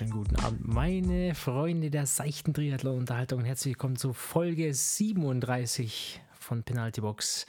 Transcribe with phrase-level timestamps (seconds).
[0.00, 3.44] wunderschönen guten Abend, meine Freunde der seichten Triathlon-Unterhaltung.
[3.44, 7.44] Herzlich willkommen zu Folge 37 von Penalty Box.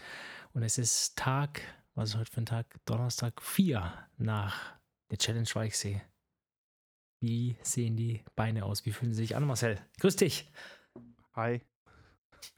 [0.54, 1.61] Und es ist Tag,
[1.96, 2.66] was ist heute für ein Tag?
[2.86, 4.78] Donnerstag 4 nach
[5.11, 6.02] der Challenge Weichsee.
[7.21, 8.86] Wie sehen die Beine aus?
[8.86, 9.79] Wie fühlen sie sich an, Marcel?
[10.02, 10.52] Grüß dich.
[11.33, 11.61] Hi.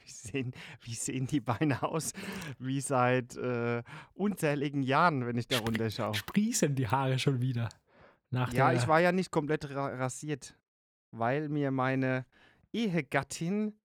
[0.03, 2.13] Wie sehen, wie sehen die Beine aus?
[2.57, 3.84] Wie seit äh,
[4.16, 6.16] unzähligen Jahren, wenn ich da runterschaue.
[6.16, 7.70] Sprießen die Haare schon wieder.
[8.33, 10.57] Nach Ja, ich war ja nicht komplett ra rasiert,
[11.11, 12.25] weil mir meine
[12.73, 13.77] Ehegattin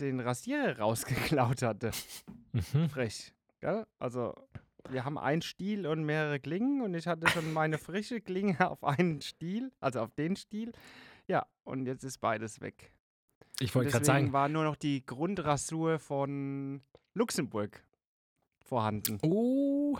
[0.00, 1.92] den Rasierer rausgeklaut hatte.
[2.52, 2.88] Mhm.
[2.90, 3.32] Frech.
[3.60, 3.86] Gell?
[4.00, 4.34] Also,
[4.88, 8.82] wir haben einen Stiel und mehrere Klingen und ich hatte schon meine frische Klinge auf
[8.82, 10.72] einen Stiel, also auf den Stiel.
[11.28, 12.92] Ja, und jetzt ist beides weg.
[13.60, 16.82] Ich wollte gerade deswegen sagen, war nur noch die Grundrasur von
[17.14, 17.84] Luxemburg
[18.64, 19.20] vorhanden.
[19.22, 19.96] oh,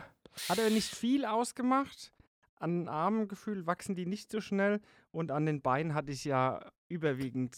[0.48, 2.12] Hat aber nicht viel ausgemacht.
[2.60, 4.80] An den Armen gefühlt wachsen die nicht so schnell
[5.10, 7.56] und an den Beinen hatte ich ja überwiegend.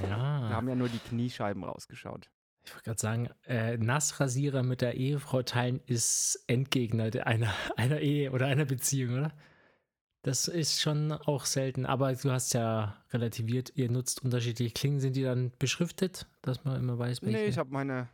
[0.00, 0.48] Da ja.
[0.50, 2.30] haben ja nur die Kniescheiben rausgeschaut.
[2.64, 8.30] Ich wollte gerade sagen, äh, Nassrasierer mit der Ehefrau teilen ist Endgegner einer, einer Ehe
[8.30, 9.32] oder einer Beziehung, oder?
[10.22, 15.00] Das ist schon auch selten, aber du hast ja relativiert, ihr nutzt unterschiedliche Klingen.
[15.00, 17.36] Sind die dann beschriftet, dass man immer weiß, welche?
[17.36, 18.08] Nee, ich habe meine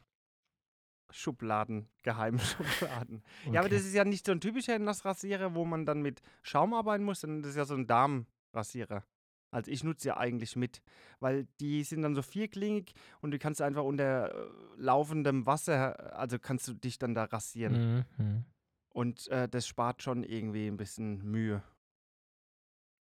[1.13, 3.23] Schubladen, geheime Schubladen.
[3.47, 3.77] Ja, aber Okay.
[3.77, 7.21] das ist ja nicht so ein typischer Nassrasierer, wo man dann mit Schaum arbeiten muss,
[7.21, 9.05] sondern das ist ja so ein Darmrasierer.
[9.53, 10.81] Also ich nutze ja eigentlich mit,
[11.19, 16.39] weil die sind dann so vierklingig und du kannst einfach unter äh, laufendem Wasser, also
[16.39, 18.05] kannst du dich dann da rasieren.
[18.17, 18.45] Mhm.
[18.91, 21.63] Und äh, das spart schon irgendwie ein bisschen Mühe.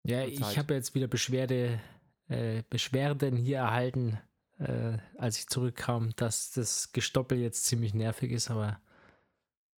[0.05, 1.81] Ja, ich habe jetzt wieder Beschwerde,
[2.29, 4.19] äh, Beschwerden hier erhalten,
[4.59, 8.81] äh, als ich zurückkam, dass das Gestoppel jetzt ziemlich nervig ist, aber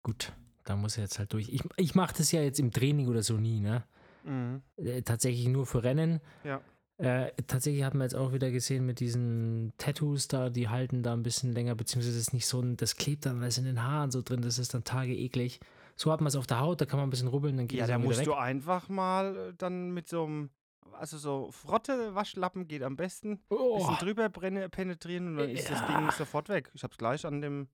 [0.02, 0.32] gut,
[0.64, 1.48] da muss er jetzt halt durch.
[1.48, 3.84] Ich, ich mache das ja jetzt im Training oder so nie, ne?
[4.24, 4.62] Mhm.
[4.76, 6.20] Äh, tatsächlich nur für Rennen.
[6.44, 6.60] Ja.
[6.98, 11.14] Äh, tatsächlich haben wir jetzt auch wieder gesehen mit diesen Tattoos da, die halten da
[11.14, 14.10] ein bisschen länger, beziehungsweise ist nicht so ein, das klebt dann alles in den Haaren
[14.10, 15.60] so drin, das ist dann tage eklig.
[15.96, 17.78] So hat man es auf der Haut, da kann man ein bisschen rubbeln, dann geht
[17.78, 18.26] Ja, es da dann wieder musst weg.
[18.26, 20.50] du einfach mal äh, dann mit so einem,
[20.98, 23.40] also so Frotte, Waschlappen geht am besten.
[23.48, 23.78] Oh.
[23.78, 25.86] Bisschen drüber brenne- penetrieren und dann ist das.
[25.86, 26.70] Ding sofort weg.
[26.74, 27.68] Ich hab's gleich an dem.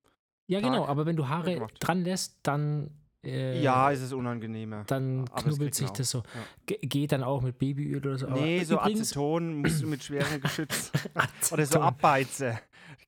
[0.47, 1.75] Ja, genau, Tag aber wenn du Haare gemacht.
[1.81, 2.91] dran lässt, dann,
[3.25, 4.85] äh, ja, ist es unangenehmer.
[4.87, 6.19] dann aber knubbelt sich auch, das so.
[6.19, 6.41] ja.
[6.67, 8.29] Ge geht dann auch mit Babyöl oder so.
[8.29, 10.93] nee, so Aceton musst du mit schwerem Geschütz.
[11.51, 11.81] Oder so.
[11.81, 12.61] Abbeize.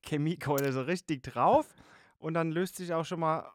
[0.03, 1.67] Chemiekeule so richtig drauf.
[2.17, 3.49] Und dann löst sich auch schon mal.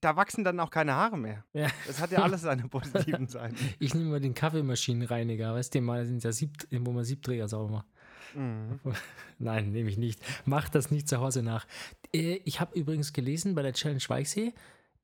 [0.00, 1.44] Da wachsen dann auch keine Haare mehr.
[1.52, 1.68] Ja.
[1.86, 3.56] Das hat ja alles seine positiven Seiten.
[3.78, 7.70] Ich nehme mal den Kaffeemaschinenreiniger, weißt du, mal sind ja Sieb, wo man Siebträger sauber
[7.72, 7.86] macht.
[8.34, 8.80] Mhm.
[9.38, 10.22] Nein, nehme ich nicht.
[10.46, 11.66] Mach das nicht zu Hause nach.
[12.14, 14.54] Äh, Ich habe übrigens gelesen bei der Challenge Weichsee,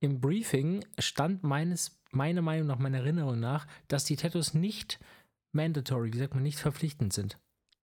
[0.00, 4.98] im Briefing stand meines, meiner Meinung nach, meiner Erinnerung nach, dass die Tattoos nicht
[5.52, 7.38] mandatory, wie sagt man, nicht verpflichtend sind.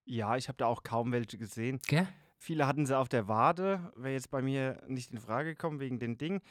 [0.05, 1.79] Ja, ich habe da auch kaum welche gesehen.
[1.87, 2.07] Gell?
[2.37, 5.97] Viele hatten sie auf der Wade, wäre jetzt bei mir nicht in Frage gekommen wegen
[5.97, 6.41] den Ding.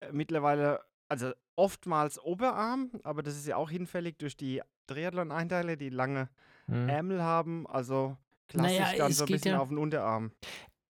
[0.00, 5.88] Äh, Mittlerweile, also oftmals Oberarm, aber das ist ja auch hinfällig durch die Triathlon-Einteile, die
[5.90, 6.28] lange
[6.66, 6.88] Hm.
[6.88, 7.66] Ärmel haben.
[7.68, 8.16] Also
[8.48, 10.32] klassisch Naja, dann so ein bisschen ja- auf den Unterarm.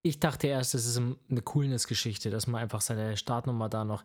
[0.03, 4.05] Ich dachte erst, das ist ein- eine Coolness-Geschichte, dass man einfach seine Startnummer da noch.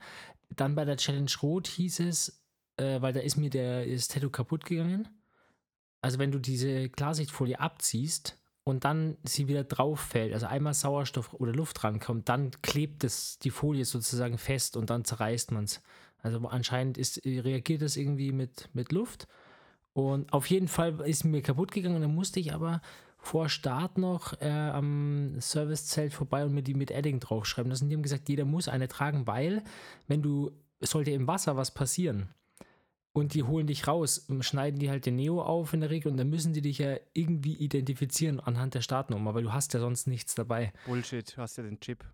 [0.49, 2.43] Dann bei der Challenge Rot hieß es,
[2.77, 5.07] äh, weil da ist mir der das Tattoo kaputt gegangen.
[6.01, 11.33] Also wenn du diese Klarsichtfolie abziehst und dann sie wieder drauf fällt, also einmal Sauerstoff
[11.33, 15.81] oder Luft rankommt, dann klebt es die Folie sozusagen fest und dann zerreißt man es.
[16.21, 19.27] Also anscheinend ist, reagiert das irgendwie mit, mit Luft.
[19.93, 22.81] Und auf jeden Fall ist mir kaputt gegangen dann musste ich aber
[23.17, 27.89] vor Start noch äh, am Servicezelt vorbei und mir die mit Edding draufschreiben lassen.
[27.89, 29.63] Die haben gesagt, jeder muss eine tragen, weil
[30.07, 32.29] wenn du, sollte im Wasser was passieren
[33.13, 36.17] und die holen dich raus, schneiden die halt den Neo auf in der Regel und
[36.17, 40.07] dann müssen die dich ja irgendwie identifizieren anhand der Startnummer, weil du hast ja sonst
[40.07, 40.71] nichts dabei.
[40.85, 42.05] Bullshit, du hast ja den Chip.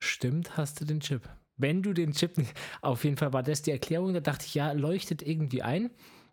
[0.00, 1.28] Stimmt, hast du den Chip.
[1.56, 4.54] Wenn du den Chip nicht, auf jeden Fall war das die Erklärung, da dachte ich,
[4.54, 5.90] ja, leuchtet irgendwie ein.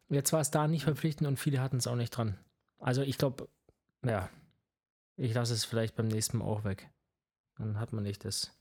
[0.07, 2.37] Jetzt war es da nicht verpflichtend und viele hatten es auch nicht dran.
[2.79, 3.49] Also ich glaube,
[4.03, 4.29] ja,
[5.17, 6.89] ich lasse es vielleicht beim nächsten Mal auch weg.
[7.57, 8.57] Dann hat man nicht das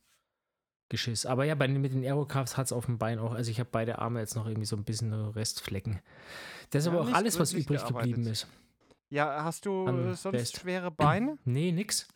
[0.89, 1.27] Geschiss.
[1.27, 3.69] Aber ja, bei, mit den Aerocrafts hat es auf dem Bein auch, also ich habe
[3.71, 6.01] beide Arme jetzt noch irgendwie so ein bisschen Restflecken.
[6.71, 8.27] Das ist Ja, aber auch alles, was übrig geblieben gearbeitet.
[8.27, 8.49] ist.
[9.11, 10.57] Ja, hast du An äh, sonst Best.
[10.59, 11.39] schwere Beine?
[11.45, 12.09] Nee, nix.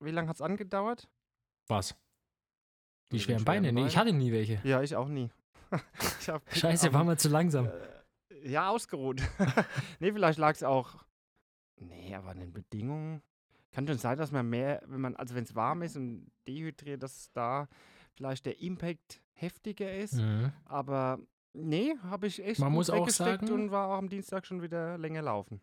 [0.00, 1.08] Wie lange hat es angedauert?
[1.68, 1.94] Was?
[3.12, 3.72] Die den schweren Beine?
[3.72, 4.60] Nee, ich hatte nie welche.
[4.64, 5.30] Ja, ich auch nie.
[6.50, 7.66] ich Scheiße, am- war mal zu langsam.
[7.66, 9.20] Äh, ja, ausgeruht.
[10.00, 11.04] nee, vielleicht lag es auch.
[11.76, 13.22] Nee, aber an den Bedingungen.
[13.72, 17.02] Kann schon sein, dass man mehr, wenn man, also wenn es warm ist und dehydriert,
[17.02, 17.68] dass da
[18.14, 20.14] vielleicht der Impact heftiger ist.
[20.14, 20.52] Mhm.
[20.64, 21.18] Aber
[21.52, 24.96] Nee, habe ich echt Man muss auch sagen- und war auch am Dienstag schon wieder
[24.98, 25.60] länger laufen.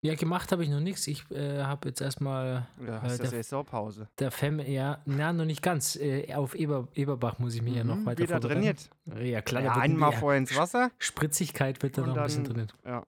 [0.00, 1.06] Ja, gemacht habe ich noch nichts.
[1.06, 4.08] Ich äh, habe jetzt erstmal Ja, Äh, hast ja der- Saisonpause.
[4.18, 5.96] der Fam, ja, na, noch nicht ganz.
[5.96, 8.88] Äh, auf Eber, Eberbach muss ich mich ja noch Mhm, weiter wieder trainiert.
[9.20, 9.62] Ja, klar.
[9.62, 10.90] Ja, einmal vorher ins Wasser.
[10.98, 12.68] Spritzigkeit wird da noch ein bisschen drin.
[12.86, 13.04] Ja.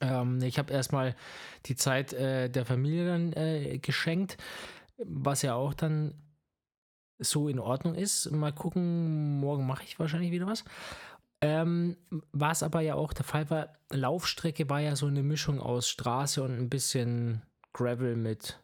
[0.00, 1.14] Ähm, ich habe erstmal
[1.66, 4.36] die Zeit äh, der Familie dann äh, geschenkt,
[4.98, 6.14] was ja auch dann
[7.18, 8.30] so in Ordnung ist.
[8.30, 10.64] Mal gucken, morgen mache ich wahrscheinlich wieder was.
[11.40, 11.96] Ähm,
[12.32, 16.42] was aber ja auch der Fall war, Laufstrecke war ja so eine Mischung aus Straße
[16.42, 17.42] und ein bisschen
[17.72, 18.60] Gravel mit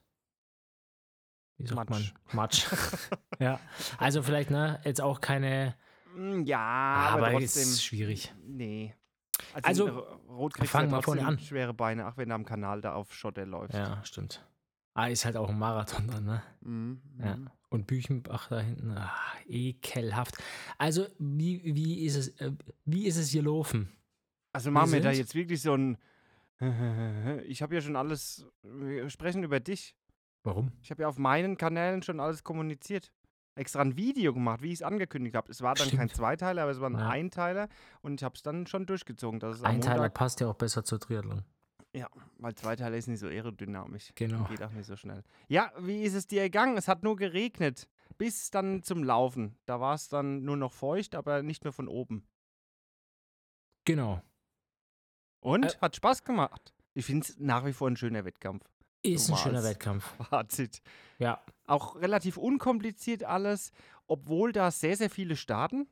[1.56, 2.14] wie sagt Matsch.
[2.26, 2.37] man?
[2.37, 2.67] Matsch.
[3.41, 3.59] ja.
[3.99, 5.75] Also vielleicht, ne, jetzt auch keine,
[6.14, 7.62] Mm, Ja, aber, aber, es trotzdem.
[7.62, 8.32] ist schwierig.
[8.47, 8.94] Nee.
[9.62, 11.38] Also, in R- Rot kriegst fangen wir vorne an.
[11.38, 13.75] schwere Beine, auch wenn du am Kanal da auf Schotter läufst.
[13.76, 14.44] Ja, stimmt.
[14.94, 16.43] Ah, ist halt auch ein Marathon dann, ne?
[16.61, 17.37] Mhm, Ja.
[17.37, 17.50] mhm.
[17.70, 19.12] Und Büchenbach da hinten, ah,
[19.46, 20.38] ekelhaft.
[20.79, 22.52] Also, wie, wie, ist es, äh,
[22.85, 23.93] wie ist es gelaufen?
[24.52, 25.99] Also machen wir da sind- jetzt wirklich so ein.
[27.46, 28.46] Ich habe ja schon alles.
[28.62, 29.94] Wir sprechen über dich.
[30.43, 30.73] Warum?
[30.82, 33.12] Ich habe ja auf meinen Kanälen schon alles kommuniziert.
[33.59, 35.51] Extra ein Video gemacht, wie ich es angekündigt habe.
[35.51, 36.15] Es war dann kein Stimmt.
[36.17, 37.09] Zweiteiler, aber es war ein Ja.
[37.09, 37.69] Einteiler
[38.03, 39.41] und ich habe es dann schon durchgezogen.
[39.41, 41.45] Dass Einteiler passt ja auch besser zu Triathlon.
[42.39, 44.13] weil Zweiteiler ist nicht so aerodynamisch.
[44.15, 44.45] Genau.
[44.45, 45.25] Geht auch nicht so schnell.
[45.49, 46.77] Ja, wie ist es dir gegangen?
[46.77, 47.89] Es hat nur geregnet.
[48.17, 49.57] Bis dann zum Laufen.
[49.67, 52.25] Da war es dann nur noch feucht, aber nicht mehr von oben.
[53.85, 54.23] Genau.
[55.41, 55.65] Und?
[55.65, 56.75] Äh, hat Spaß gemacht.
[56.95, 58.65] Ich finde es nach wie vor ein schöner Wettkampf.
[59.03, 59.63] Ist ein schöner.
[59.63, 60.05] Wettkampf.
[60.31, 60.83] Fazit.
[61.19, 61.41] Ja.
[61.69, 63.73] Auch relativ unkompliziert alles,
[64.06, 65.87] obwohl da sehr, sehr viele starten.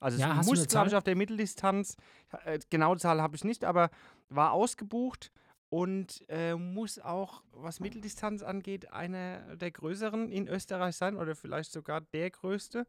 [0.00, 1.96] Also Ja, es muss, glaube ich, auf der Mitteldistanz,
[2.44, 3.90] äh, genaue Zahl habe ich nicht, aber
[4.28, 5.30] war ausgebucht
[5.70, 11.72] und äh, muss auch, was Mitteldistanz angeht, einer der größeren in Österreich sein oder vielleicht
[11.72, 12.86] sogar der größte.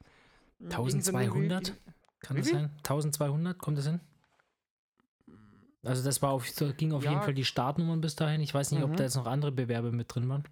[0.60, 1.68] Irgend so eine 1200?
[1.70, 1.74] Wie-
[2.20, 2.70] Kann Wie das sein?
[2.84, 4.00] 1200, kommt das hin?
[5.84, 6.46] Also das war auf,
[6.78, 7.22] ging auf jeden Ja.
[7.22, 8.42] Fall die Startnummern bis dahin.
[8.42, 8.96] Ich weiß nicht, ob Mhm.
[8.98, 10.44] da jetzt noch andere Bewerbe mit drin waren.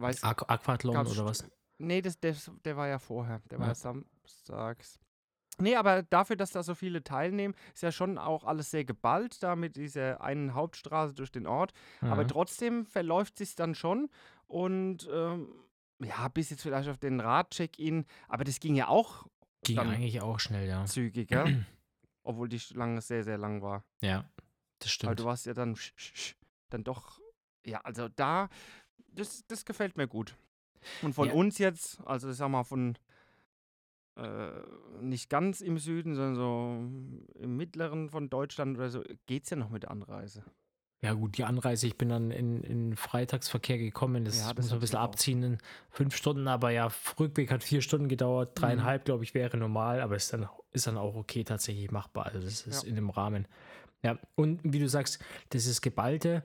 [0.00, 1.44] Weiß, Aqu Aquathlon oder was?
[1.78, 3.40] Nee, das, das, der war ja vorher.
[3.50, 3.72] Der war Ja.
[3.72, 4.98] ja samstags.
[5.60, 9.42] Nee, aber dafür, dass da so viele teilnehmen, ist ja schon auch alles sehr geballt,
[9.42, 11.72] da mit dieser einen Hauptstraße durch den Ort.
[12.00, 12.28] Aber Ja.
[12.28, 14.08] trotzdem verläuft sich dann schon.
[14.46, 15.52] Und ähm,
[16.00, 18.06] ja, bis jetzt vielleicht auf den Radcheck-In.
[18.28, 19.26] Aber das ging ja auch
[19.64, 20.84] ging eigentlich auch schnell, ja.
[20.84, 21.66] zügig, gell?
[22.22, 23.82] Obwohl die Schlange sehr, sehr lang war.
[24.00, 24.18] Ja,
[24.78, 25.20] das Weil stimmt.
[25.20, 25.76] du warst ja dann,
[26.70, 27.18] dann doch,
[27.66, 28.48] ja, also da,
[29.14, 30.34] das, das gefällt mir gut.
[31.02, 31.34] Und von Ja.
[31.34, 32.96] uns jetzt, also ich sag mal von
[34.16, 34.50] äh,
[35.00, 39.70] nicht ganz im Süden, sondern so im mittleren von Deutschland oder so, geht's ja noch
[39.70, 40.44] mit der Anreise.
[41.00, 44.24] Ja, gut, die Anreise, ich bin dann in, in Freitagsverkehr gekommen.
[44.24, 45.58] Das, Ja, das muss man ein bisschen abziehen in
[45.90, 46.90] fünf Stunden, aber ja,
[47.20, 48.56] Rückweg hat vier Stunden gedauert.
[48.56, 48.60] Mhm.
[48.60, 52.26] Dreieinhalb, glaube ich, wäre normal, aber ist dann, ist dann auch okay tatsächlich machbar.
[52.26, 52.88] Also, das ist Ja.
[52.88, 53.46] in dem Rahmen.
[54.02, 55.20] Ja, und wie du sagst,
[55.50, 56.42] das ist Geballte.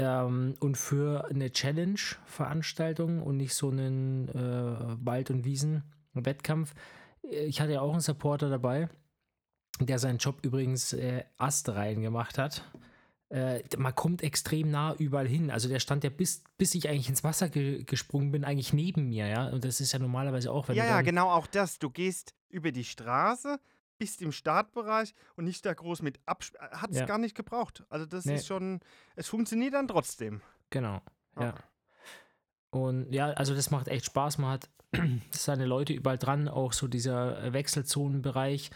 [0.00, 6.74] Ähm, und für eine Challenge-Veranstaltung und nicht so einen äh, Wald- und Wiesen-Wettkampf.
[7.22, 8.88] Ich hatte ja auch einen Supporter dabei,
[9.80, 12.64] der seinen Job übrigens äh, astrein gemacht hat
[13.30, 15.50] äh, man kommt extrem nah überall hin.
[15.50, 19.08] Also der stand ja bis, bis ich eigentlich ins Wasser ge gesprungen bin, eigentlich neben
[19.08, 19.48] mir, ja.
[19.48, 21.78] Und das ist ja normalerweise auch, wenn ja, du ja, genau auch das.
[21.78, 23.60] Du gehst über die Straße,
[24.00, 26.58] bist im Startbereich und nicht da groß mit absp...
[26.58, 27.06] Hat es Ja.
[27.06, 27.84] gar nicht gebraucht.
[27.88, 28.34] Also das Nee.
[28.34, 28.80] ist schon,
[29.14, 30.40] es funktioniert dann trotzdem.
[30.70, 31.00] Genau.
[31.36, 31.44] Ja.
[31.44, 31.54] Ja.
[32.70, 34.38] Und ja, also das macht echt Spaß.
[34.38, 34.70] Man hat
[35.30, 38.70] seine Leute überall dran, auch so dieser äh, Wechselzonenbereich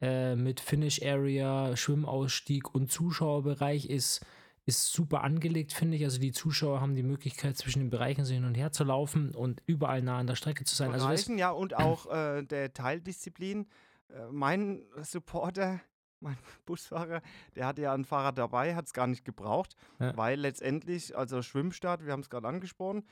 [0.00, 4.24] äh, mit Finish Area, Schwimmausstieg und Zuschauerbereich ist,
[4.66, 6.04] ist super angelegt, finde ich.
[6.04, 9.34] Also die Zuschauer haben die Möglichkeit, zwischen den Bereichen so hin und her zu laufen
[9.34, 10.92] und überall nah an der Strecke zu sein.
[10.92, 13.66] Also das, Bereichen, ja, und auch äh, der Teildisziplin.
[14.14, 15.80] Äh, mein Supporter,
[16.20, 16.36] mein
[16.66, 17.22] Busfahrer,
[17.54, 20.16] der hatte ja ein Fahrrad dabei, hat es gar nicht gebraucht, Ja.
[20.16, 23.06] weil letztendlich, also Schwimmstart, wir haben es gerade angesprochen,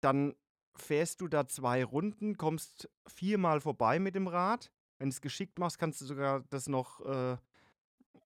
[0.00, 0.34] dann
[0.74, 4.70] fährst du da zwei Runden, kommst viermal vorbei mit dem Rad.
[4.98, 7.36] Wenn du es geschickt machst, kannst du sogar das noch äh,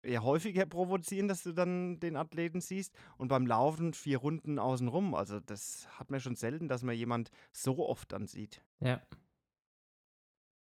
[0.01, 2.96] eher häufiger provozieren, dass du dann den Athleten siehst.
[3.17, 5.13] Und beim Laufen vier Runden außenrum.
[5.13, 8.63] Also das hat man schon selten, dass man jemand so oft dann sieht.
[8.79, 9.01] Ja.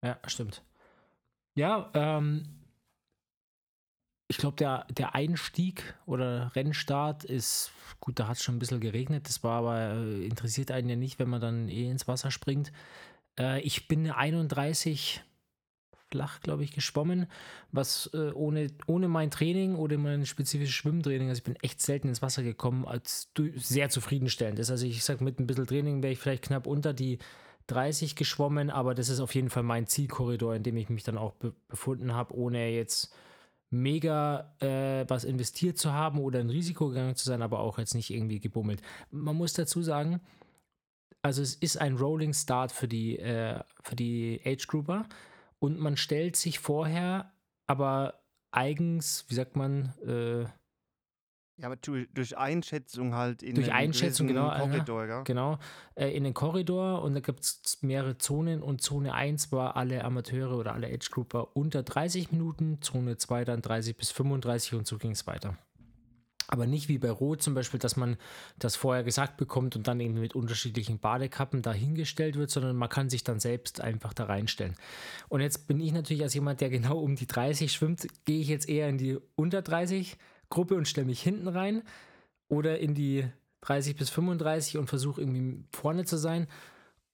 [0.03, 0.63] Ja, stimmt.
[1.55, 2.43] Ja, ähm,
[4.27, 8.79] ich glaube, der, der Einstieg oder Rennstart ist, gut, da hat es schon ein bisschen
[8.79, 12.31] geregnet, das war aber, äh, interessiert einen ja nicht, wenn man dann eh ins Wasser
[12.31, 12.71] springt.
[13.39, 15.23] Äh, ich bin eine 31
[16.11, 17.27] flach, glaube ich, geschwommen,
[17.71, 22.09] was äh, ohne, ohne mein Training oder mein spezifisches Schwimmtraining, also ich bin echt selten
[22.09, 24.71] ins Wasser gekommen, als sehr zufriedenstellend ist.
[24.71, 27.19] Also ich sage, mit ein bisschen Training wäre ich vielleicht knapp unter die
[27.67, 31.17] 30 geschwommen, aber das ist auf jeden Fall mein Zielkorridor, in dem ich mich dann
[31.17, 33.13] auch be befunden habe, ohne jetzt
[33.69, 37.95] mega äh, was investiert zu haben oder ein Risiko gegangen zu sein, aber auch jetzt
[37.95, 38.81] nicht irgendwie gebummelt.
[39.11, 40.21] Man muss dazu sagen,
[41.21, 45.07] also es ist ein Rolling Start für die, äh, für die Age Grouper
[45.59, 47.31] und man stellt sich vorher
[47.67, 50.45] aber eigens, wie sagt man, äh,
[51.57, 55.21] ja, aber durch, Einschätzung halt in durch den Einschätzung, genau, Korridor, ja.
[55.23, 55.57] genau,
[55.95, 60.03] äh, in den Korridor und da gibt es mehrere Zonen und Zone 1 war alle
[60.03, 64.85] Amateure oder alle Age Grouper unter 30 Minuten, Zone 2 dann 30 bis 35 und
[64.85, 65.57] so ging es weiter.
[66.47, 68.17] Aber nicht wie bei Rot zum Beispiel, dass man
[68.59, 73.09] das vorher gesagt bekommt und dann eben mit unterschiedlichen Badekappen dahingestellt wird, sondern man kann
[73.09, 74.75] sich dann selbst einfach da reinstellen.
[75.27, 78.47] Und jetzt bin ich natürlich als jemand, der genau um die 30 schwimmt, gehe ich
[78.47, 80.17] jetzt eher in die unter 30
[80.49, 81.83] Gruppe und stelle mich hinten rein
[82.47, 83.27] oder in die
[83.61, 86.47] 30 bis 35 und versuche irgendwie vorne zu sein.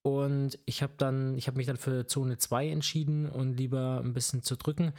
[0.03, 4.13] Und ich habe dann, ich habe mich dann für Zone 2 entschieden und lieber ein
[4.13, 4.93] bisschen zu drücken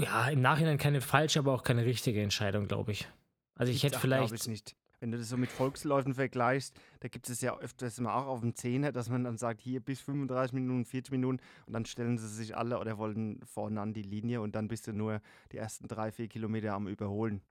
[0.00, 3.08] ja, im Nachhinein keine falsche, aber auch keine richtige Entscheidung, glaube ich.
[3.54, 4.32] Also ich hätte vielleicht.
[4.32, 4.76] ich nicht.
[5.00, 8.40] Wenn du das so mit Volksläufen vergleichst, da gibt es ja öfters mal auch auf
[8.40, 12.18] dem Zehner, dass man dann sagt, hier bis 35 Minuten, 40 Minuten und dann stellen
[12.18, 15.20] sie sich alle oder wollen vorne an die Linie und dann bist du nur
[15.52, 17.42] die ersten drei, vier Kilometer am Überholen.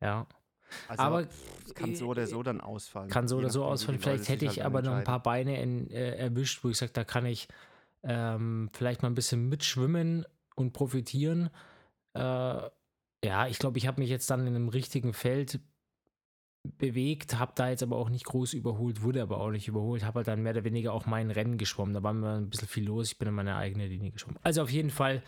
[0.00, 0.26] Ja.
[0.88, 1.28] Also Aber,
[1.74, 3.08] kann so oder so dann ausfallen.
[3.08, 4.00] Kann so oder so ausfallen.
[4.00, 6.92] Vielleicht hätte ich halt aber noch ein paar Beine in, äh, erwischt, wo ich sage,
[6.92, 7.46] da kann ich
[8.02, 10.24] ähm, vielleicht mal ein bisschen mitschwimmen
[10.54, 11.50] und profitieren.
[12.14, 12.20] Äh,
[13.24, 15.60] ja, ich glaube, ich habe mich jetzt dann in einem richtigen Feld
[16.78, 20.18] bewegt, habe da jetzt aber auch nicht groß überholt, wurde aber auch nicht überholt, habe
[20.18, 21.94] halt dann mehr oder weniger auch mein Rennen geschwommen.
[21.94, 24.38] Da war mir ein bisschen viel los, ich bin in meine eigene Linie geschwommen.
[24.42, 25.22] Also auf jeden Fall,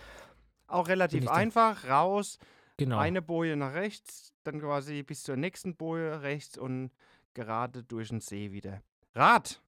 [0.66, 2.38] Auch relativ einfach, raus,
[2.76, 2.98] genau.
[2.98, 6.90] eine Boje nach rechts, dann quasi bis zur nächsten Boje rechts und
[7.34, 8.82] gerade durch den See wieder.
[9.14, 9.60] Rad!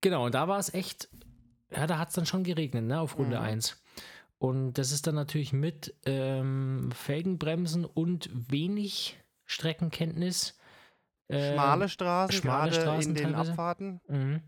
[0.00, 1.08] Genau, und da war es echt,
[1.70, 3.44] ja, da hat es dann schon geregnet, ne, auf Runde Mhm.
[3.44, 3.82] 1.
[4.38, 9.19] Und das ist dann natürlich mit ähm, Felgenbremsen und wenig
[9.50, 10.56] Streckenkenntnis.
[11.28, 13.50] äh, Schmale Straßen, schmale Straßen in den teilweise.
[13.50, 14.00] Abfahrten.
[14.08, 14.42] Mhm.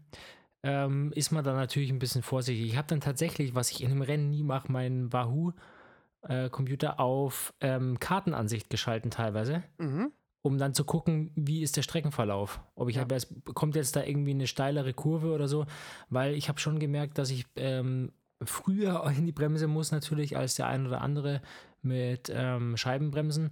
[0.64, 2.66] Ähm, ist man dann natürlich ein bisschen vorsichtig.
[2.68, 7.98] Ich habe dann tatsächlich, was ich in einem Rennen nie mache, meinen Wahoo-Computer auf ähm,
[7.98, 10.12] Kartenansicht geschalten teilweise, Mhm.
[10.42, 12.60] um dann zu gucken, wie ist der Streckenverlauf.
[12.76, 13.02] Ob ich Ja.
[13.02, 15.66] habe, es kommt jetzt da irgendwie eine steilere Kurve oder so,
[16.10, 18.12] weil ich habe schon gemerkt, dass ich ähm,
[18.44, 21.42] früher in die Bremse muss natürlich als der ein oder andere
[21.82, 23.50] mit ähm, Scheibenbremsen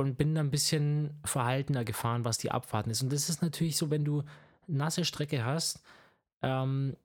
[0.00, 3.02] und bin dann ein bisschen verhaltener gefahren, was die Abfahrten ist.
[3.02, 4.22] Und das ist natürlich so, wenn du
[4.66, 5.82] nasse Strecke hast,
[6.42, 6.96] ähm,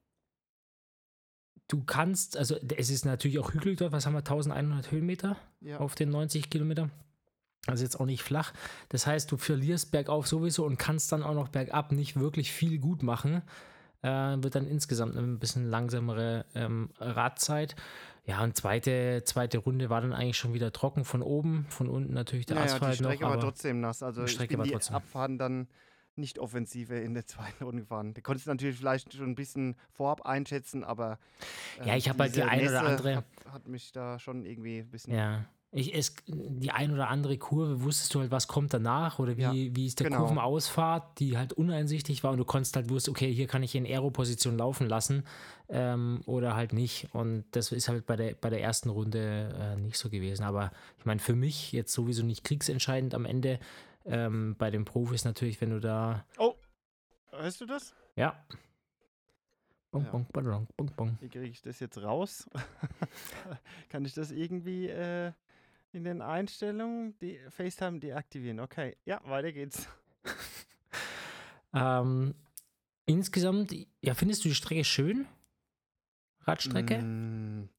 [1.67, 5.79] du kannst, also es ist natürlich auch hügelig dort, was haben wir, 1100 Höhenmeter Ja.
[5.79, 6.89] auf den 90 Kilometer.
[7.67, 8.53] Also jetzt auch nicht flach.
[8.89, 12.77] Das heißt, du verlierst bergauf sowieso und kannst dann auch noch bergab nicht wirklich viel
[12.77, 13.41] gut machen.
[14.03, 14.07] Äh,
[14.43, 17.75] wird dann insgesamt eine ein bisschen langsamere ähm, Radzeit.
[18.25, 22.13] Ja, und zweite, zweite Runde war dann eigentlich schon wieder trocken von oben, von unten
[22.13, 23.29] natürlich der Naja, Asphalt die Strecke noch.
[23.29, 24.01] war aber trotzdem nass.
[24.01, 25.67] Also die ich Strecke bin die trotzdem- Abfahrten dann
[26.15, 28.13] nicht offensiver in der zweiten Runde gefahren.
[28.13, 31.19] Da konntest du natürlich vielleicht schon ein bisschen vorab einschätzen, aber
[31.79, 34.45] Ja, ähm, ich hab halt die diese ein oder andere- Hat, hat mich da schon
[34.45, 35.13] irgendwie ein bisschen.
[35.13, 35.45] Ja.
[35.77, 39.41] Ich, es, die ein oder andere Kurve wusstest du halt, was kommt danach oder wie,
[39.41, 40.19] Ja, wie ist der genau.
[40.19, 43.85] Kurvenausfahrt, die halt uneinsichtig war und du konntest halt wussten, okay, hier kann ich in
[43.85, 45.25] Aero-Position laufen lassen
[45.67, 47.09] ähm, oder halt nicht.
[47.13, 50.43] Und das ist halt bei der, bei der ersten Runde äh, nicht so gewesen.
[50.43, 53.59] Aber ich meine, für mich jetzt sowieso nicht kriegsentscheidend am Ende.
[54.05, 56.55] Ähm, bei den Profis natürlich, wenn du da, Oh,
[57.31, 57.93] hörst du das?
[58.15, 58.33] ja.
[59.91, 60.11] Bong, Ja.
[60.11, 61.17] bong, badong, bong, bong.
[61.19, 62.47] Wie kriege ich das jetzt raus?
[63.89, 65.31] Kann ich das irgendwie äh,
[65.95, 68.59] in den Einstellungen, die FaceTime deaktivieren?
[68.59, 69.87] Okay, ja, weiter geht's.
[71.75, 72.33] Ähm,
[73.05, 75.27] insgesamt, ja, findest du die Strecke schön?
[76.41, 77.01] Radstrecke?
[77.01, 77.69] Mm,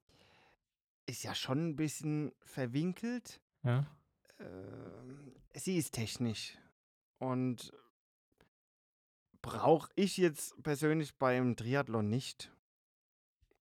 [1.07, 3.41] ist ja schon ein bisschen verwinkelt.
[3.63, 3.87] Ja.
[4.39, 6.59] Ähm, sie ist technisch
[7.19, 7.73] und
[9.41, 12.53] brauche ich jetzt persönlich beim Triathlon nicht.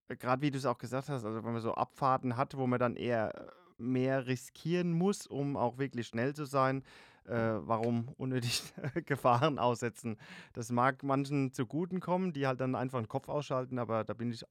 [0.07, 2.79] Gerade wie du es auch gesagt hast, also wenn man so Abfahrten hat, wo man
[2.79, 6.83] dann eher äh, mehr riskieren muss, um auch wirklich schnell zu sein,
[7.25, 8.63] äh, warum unnötig
[9.05, 10.17] Gefahren aussetzen?
[10.53, 14.31] Das mag manchen zuguten kommen, die halt dann einfach den Kopf ausschalten, aber da bin
[14.31, 14.43] ich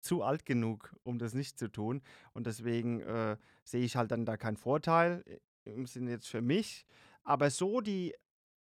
[0.00, 2.02] zu alt genug, um das nicht zu tun.
[2.32, 6.42] Und deswegen äh, sehe ich halt dann da keinen Vorteil äh, im Sinne jetzt für
[6.42, 6.86] mich.
[7.24, 8.14] Aber so die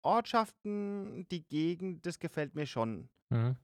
[0.02, 3.08] Ortschaften, die Gegend, das gefällt mir schon.
[3.30, 3.56] Mhm.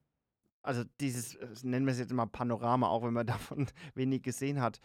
[0.63, 4.61] Also dieses, äh, nennen wir es jetzt mal Panorama, auch wenn man davon wenig gesehen
[4.61, 4.81] hat.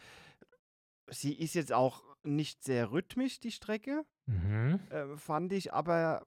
[1.10, 4.80] Sie ist jetzt auch nicht sehr rhythmisch, die Strecke, Mhm.
[4.90, 6.26] äh, fand ich aber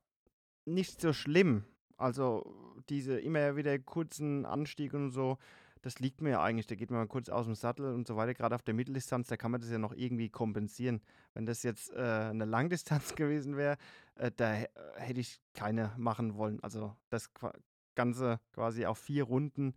[0.64, 1.64] nicht so schlimm.
[1.96, 5.36] Also diese immer wieder kurzen Anstiege und so,
[5.82, 6.66] das liegt mir ja eigentlich.
[6.68, 8.34] Da geht man mal kurz aus dem Sattel und so weiter.
[8.34, 11.00] Gerade auf der Mitteldistanz, da kann man das ja noch irgendwie kompensieren.
[11.34, 11.96] Wenn das jetzt äh,
[12.30, 13.76] eine Langdistanz gewesen wäre,
[14.14, 16.62] äh, da hä- hätte ich keine machen wollen.
[16.62, 17.54] Also das qua-
[17.96, 19.74] Ganze quasi auf vier Runden,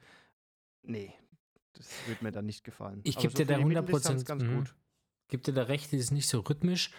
[0.84, 1.12] nee,
[1.74, 3.02] das würde mir dann nicht gefallen.
[3.04, 4.56] Ich Aber geb so dir da die Mitteldistanz 100% ganz mhm.
[4.58, 4.76] gut.
[5.32, 6.92] Gibt dir da recht, es ist nicht so rhythmisch.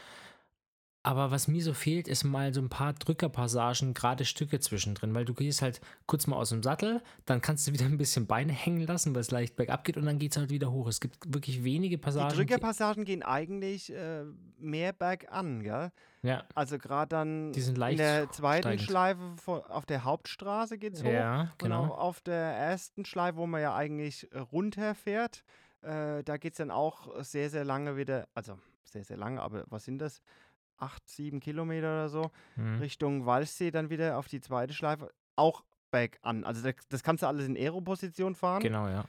[1.05, 5.25] Aber was mir so fehlt, ist mal so ein paar Drückerpassagen, gerade Stücke zwischendrin, weil
[5.25, 8.53] du gehst halt kurz mal aus dem Sattel, dann kannst du wieder ein bisschen Beine
[8.53, 10.87] hängen lassen, weil es leicht bergab geht und dann geht es halt wieder hoch.
[10.87, 12.31] Es gibt wirklich wenige Die Passagen.
[12.31, 14.23] die- Drückerpassagen gehen eigentlich äh,
[14.61, 15.91] mehr bergan, gell?
[16.23, 18.83] ja, Also gerade dann Die sind in der zweiten steigend.
[18.83, 21.11] Schleife vor, auf der Hauptstraße geht es hoch.
[21.11, 21.87] ja, Und genau.
[21.87, 25.43] auch auf der ersten Schleife, wo man ja eigentlich äh, runterfährt,
[25.83, 29.65] äh, da geht es dann auch sehr, sehr lange wieder, also sehr, sehr lange, aber
[29.69, 30.23] was sind das?
[30.79, 32.79] Acht, sieben Kilometer oder so, Mhm.
[32.81, 35.63] Richtung Walchsee dann wieder auf die zweite Schleife, auch
[35.93, 36.45] bergan.
[36.45, 39.05] Also das, das kannst du alles in Aero-Position fahren, Genau, ja.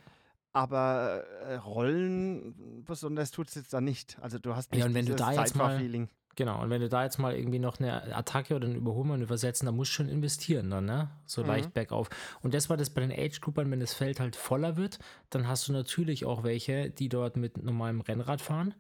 [0.52, 4.18] aber äh, Rollen besonders tut es jetzt da nicht.
[4.22, 6.10] Also du hast nicht Ja, und wenn du da jetzt mal- Zeitfahrfeeling.
[6.36, 9.68] Genau, und wenn du da jetzt mal irgendwie noch eine Attacke oder ein Überholmanöver setzen,
[9.68, 11.12] dann musst du schon investieren dann, ne?
[11.28, 11.48] So Mhm.
[11.48, 12.10] leicht bergauf.
[12.42, 14.98] Und das war das bei den Age-Groupern, wenn das Feld halt voller wird,
[15.30, 18.74] dann hast du natürlich auch welche, die dort mit normalem Rennrad fahren.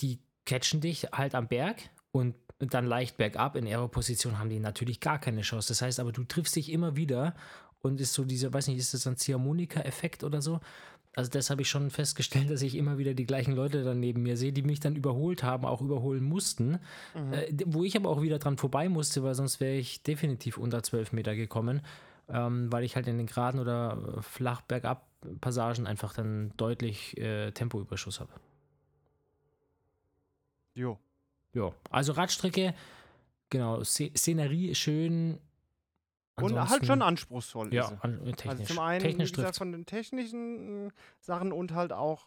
[0.00, 1.78] Die catchen dich halt am Berg
[2.12, 3.56] und dann leicht bergab.
[3.56, 5.68] In Aero-Position haben die natürlich gar keine Chance.
[5.68, 7.34] Das heißt aber, du triffst dich immer wieder
[7.80, 10.60] und ist so dieser, weiß nicht, ist das ein Ziehharmonika-Effekt oder so?
[11.16, 14.22] Also das habe ich schon festgestellt, dass ich immer wieder die gleichen Leute dann neben
[14.22, 16.78] mir sehe, die mich dann überholt haben, auch überholen mussten.
[17.14, 17.32] Mhm.
[17.32, 20.82] Äh, wo ich aber auch wieder dran vorbei musste, weil sonst wäre ich definitiv unter
[20.82, 21.82] 12 Meter gekommen,
[22.28, 25.06] ähm, weil ich halt in den geraden oder äh, flach bergab
[25.40, 28.32] Passagen einfach dann deutlich äh, Tempoüberschuss habe.
[30.74, 30.98] Jo.
[31.54, 32.74] Ja, also Radstrecke,
[33.48, 34.78] genau, Sze- Szenerie ist
[36.38, 36.44] schön.
[36.44, 37.74] Und halt Ansonsten- schon anspruchsvoll.
[37.74, 37.96] ja, ist sie.
[38.02, 38.46] an, äh, technisch.
[38.50, 42.26] Also zum einen, technisch wie gesagt, von den technischen äh, Sachen und halt auch,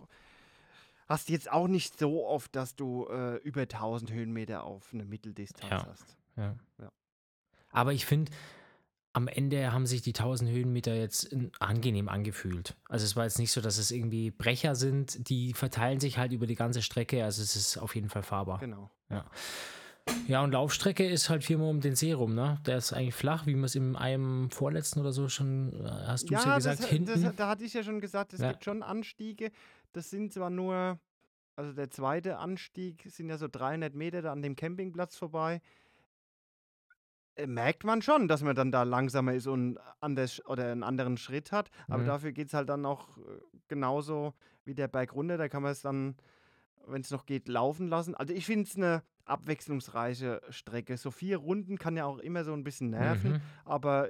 [1.07, 5.71] hast jetzt auch nicht so oft, dass du äh, über 1000 Höhenmeter auf eine Mitteldistanz
[5.71, 5.87] Ja.
[5.89, 6.17] hast.
[6.35, 6.55] Ja.
[6.79, 6.91] Ja.
[7.71, 8.31] Aber ich finde,
[9.13, 12.75] am Ende haben sich die 1000 Höhenmeter jetzt in- angenehm angefühlt.
[12.87, 16.31] Also es war jetzt nicht so, dass es irgendwie Brecher sind, die verteilen sich halt
[16.33, 17.23] über die ganze Strecke.
[17.23, 18.59] Also es ist auf jeden Fall fahrbar.
[18.59, 18.91] Genau.
[19.09, 19.25] Ja,
[20.43, 22.59] und Laufstrecke ist halt viermal um den See rum, ne?
[22.65, 26.29] Der ist eigentlich flach, wie wir es in einem vorletzten oder so schon, äh, hast
[26.29, 27.23] du es ja, gesagt, das, hinten.
[27.23, 28.49] Das, da hatte ich ja schon gesagt, es Ja.
[28.51, 29.51] gibt schon Anstiege.
[29.93, 30.99] Das sind zwar nur,
[31.55, 35.61] also der zweite Anstieg sind ja so 300 Meter da an dem Campingplatz vorbei.
[37.35, 41.17] Äh, Merkt man schon, dass man dann da langsamer ist und anders oder einen anderen
[41.17, 41.69] Schritt hat.
[41.87, 42.07] Aber Mhm.
[42.07, 43.21] dafür geht es halt dann auch äh,
[43.67, 44.33] genauso
[44.65, 45.37] wie der Berg runter.
[45.37, 46.15] Da kann man es dann,
[46.85, 48.15] wenn es noch geht, laufen lassen.
[48.15, 50.97] Also ich finde es eine abwechslungsreiche Strecke.
[50.97, 53.41] So vier Runden kann ja auch immer so ein bisschen nerven Mhm.
[53.65, 54.09] aber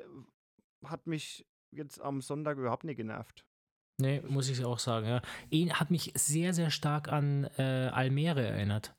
[0.85, 3.45] hat mich jetzt am Sonntag überhaupt nicht genervt.
[3.99, 5.21] Nee, muss ich auch sagen, ja.
[5.49, 8.93] Ihn hat mich sehr, sehr stark an äh, Almere erinnert.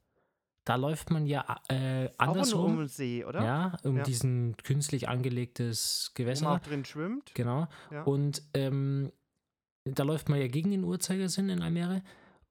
[0.64, 2.76] Da läuft man ja äh, Auch um andersrum.
[2.78, 3.42] den See, oder?
[3.42, 4.02] Ja, um Ja.
[4.02, 6.50] diesen künstlich angelegtes Wo man Gewässer.
[6.50, 7.32] auch drin schwimmt.
[7.34, 7.68] Genau.
[7.90, 8.02] Ja.
[8.02, 9.12] Und ähm,
[9.84, 12.02] da läuft man ja gegen den Uhrzeigersinn in Almere.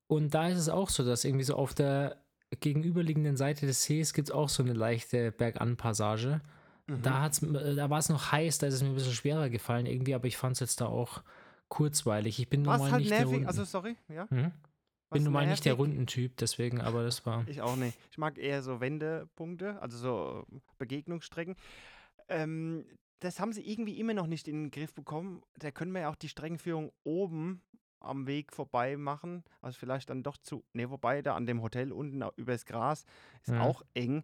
[0.08, 2.24] Und da ist es auch so, dass irgendwie so auf der
[2.60, 6.42] gegenüberliegenden Seite des Sees gibt es auch so eine leichte Berganpassage.
[6.88, 7.02] Mhm.
[7.02, 9.50] Da, hat's, äh, da war es noch heiß, da ist es mir ein bisschen schwerer
[9.50, 11.22] gefallen irgendwie, aber ich fand es jetzt da auch
[11.68, 12.40] kurzweilig.
[12.40, 13.48] Ich bin Was normal halt nicht der nervig, Runden.
[13.48, 14.28] also sorry, ja.
[14.30, 17.46] Was bin normal nicht der nervig- Rundentyp, deswegen, aber das war.
[17.48, 17.98] Ich auch nicht.
[18.12, 21.56] Ich mag eher so Wendepunkte, also so äh, Begegnungsstrecken.
[22.30, 22.86] Ähm,
[23.20, 25.42] das haben sie irgendwie immer noch nicht in den Griff bekommen.
[25.58, 27.62] Da können wir ja auch die Streckenführung oben
[28.00, 29.44] am Weg vorbei machen.
[29.62, 30.64] Also vielleicht dann doch zu.
[30.74, 33.06] Ne, wobei da an dem Hotel unten übers Gras
[33.42, 33.62] ist Ja.
[33.62, 34.24] auch eng.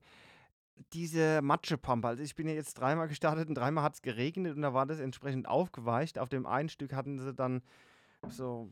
[0.91, 4.63] Diese Matschepampe, also ich bin ja jetzt dreimal gestartet und dreimal hat es geregnet und
[4.63, 6.17] da war das entsprechend aufgeweicht.
[6.17, 7.61] Auf dem einen Stück hatten sie dann
[8.27, 8.69] so,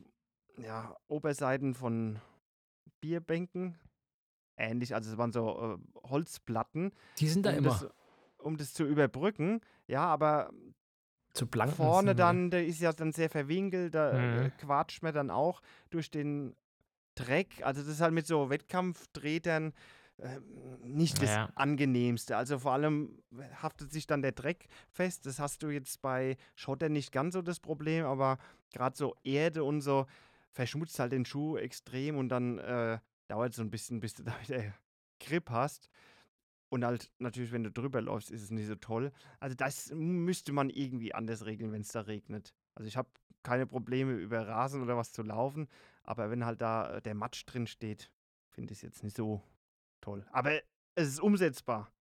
[0.58, 2.20] ja, Oberseiten von
[3.02, 3.78] Bierbänken.
[4.58, 7.88] Ähnlich, also es waren so äh, Holzplatten, Die sind da um immer das,
[8.38, 9.62] um das zu überbrücken.
[9.88, 10.52] Ja, aber
[11.34, 11.76] zu blanken.
[11.76, 12.18] vorne die.
[12.18, 14.58] dann, der ist ja dann sehr verwinkelt, da äh, Mhm.
[14.58, 16.56] quatscht man dann auch durch den
[17.16, 17.62] Dreck.
[17.64, 19.74] Also das ist halt mit so Wettkampftretern
[20.18, 20.40] äh,
[20.84, 21.50] nicht das Ja.
[21.56, 22.38] angenehmste.
[22.38, 23.22] Also vor allem
[23.62, 25.26] haftet sich dann der Dreck fest.
[25.26, 28.38] Das hast du jetzt bei Schotter nicht ganz so das Problem, aber
[28.74, 30.06] gerade so Erde und so
[30.52, 34.24] verschmutzt halt den Schuh extrem und dann äh, dauert es so ein bisschen, bis du
[34.24, 34.74] da wieder
[35.20, 35.90] Grip hast.
[36.72, 39.12] Und halt natürlich, wenn du drüber läufst, ist es nicht so toll.
[39.42, 42.56] Also das müsste man irgendwie anders regeln, wenn es da regnet.
[42.76, 43.10] Also ich habe
[43.44, 45.68] keine Probleme über Rasen oder was zu laufen,
[46.04, 48.10] aber wenn halt da äh, der Matsch drin steht,
[48.48, 49.44] finde ich es jetzt nicht so
[50.00, 50.26] toll.
[50.32, 50.54] Aber
[50.96, 51.92] es ist umsetzbar.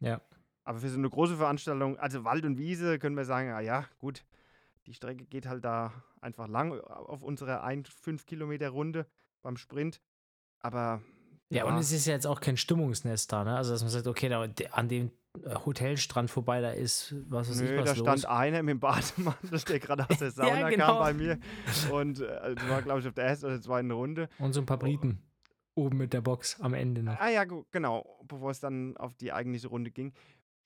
[0.00, 0.20] Ja.
[0.64, 3.86] Aber für so eine große Veranstaltung, also Wald und Wiese, können wir sagen, ah ja,
[3.96, 4.26] gut,
[4.84, 9.06] die Strecke geht halt da einfach lang auf unserer 1 5 Kilometer Runde
[9.40, 10.02] beim Sprint.
[10.60, 11.00] Aber
[11.54, 13.56] Ja, und es ist ja jetzt auch kein Stimmungsnest da, ne?
[13.56, 15.10] Also, dass man sagt, okay, da, an dem
[15.44, 18.20] äh, Hotelstrand vorbei, da ist was weiß ich Nö, was da los.
[18.20, 20.98] stand einer mit dem Bademantel, der gerade aus der Sauna kam genau.
[20.98, 21.38] bei mir.
[21.92, 24.28] Und äh, das war, glaube ich, auf der ersten oder zweiten Runde.
[24.38, 25.22] Und so ein paar Briten
[25.74, 27.18] oben mit der Box am Ende noch.
[27.18, 30.12] Ah ja, genau, bevor es dann auf die eigentliche Runde ging.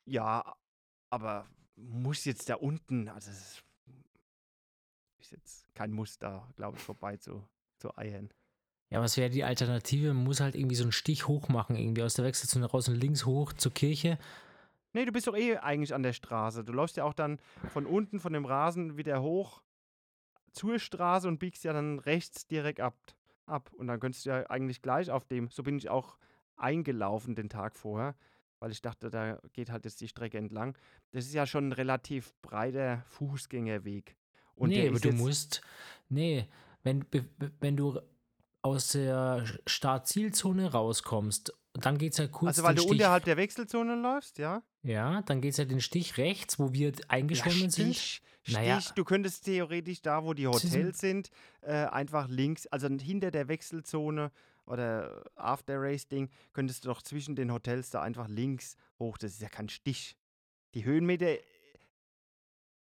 [0.04, 0.56] Ja,
[1.10, 1.46] aber
[1.76, 3.64] muss jetzt da unten, also es ist,
[5.20, 7.46] ist jetzt kein Muss da, glaube ich, vorbei zu,
[7.78, 8.30] zu eiern.
[8.90, 10.14] Ja, was wäre die Alternative?
[10.14, 12.94] Man muss halt irgendwie so einen Stich hoch machen, irgendwie aus der Wechselzone raus und
[12.94, 14.18] links hoch zur Kirche.
[14.94, 16.64] Nee, du bist doch eh eigentlich an der Straße.
[16.64, 17.38] Du läufst ja auch dann
[17.72, 19.62] von unten, von dem Rasen wieder hoch
[20.52, 22.96] zur Straße und biegst ja dann rechts direkt ab.
[23.44, 23.70] ab.
[23.74, 26.16] Und dann könntest du ja eigentlich gleich auf dem, so bin ich auch
[26.56, 28.16] eingelaufen den Tag vorher,
[28.58, 30.76] weil ich dachte, da geht halt jetzt die Strecke entlang.
[31.12, 34.16] Das ist ja schon ein relativ breiter Fußgängerweg.
[34.54, 35.62] Und nee, aber du musst.
[36.08, 36.48] Nee,
[36.82, 37.04] wenn,
[37.60, 38.00] wenn du
[38.62, 43.36] aus der Start-Zielzone rauskommst, dann geht es ja kurz Also weil du Stich, unterhalb der
[43.36, 44.62] Wechselzone läufst, ja?
[44.82, 47.94] Ja, dann geht es ja den Stich rechts, wo wir eingeschwommen sind.
[47.94, 48.54] Stich, Stich.
[48.54, 48.80] Naja.
[48.94, 54.32] Du könntest theoretisch da, wo die Hotels sind, äh, einfach links, also hinter der Wechselzone
[54.66, 59.18] oder After Race Ding, könntest du doch zwischen den Hotels da einfach links hoch.
[59.18, 60.16] Das ist ja kein Stich.
[60.74, 61.36] Die Höhenmeter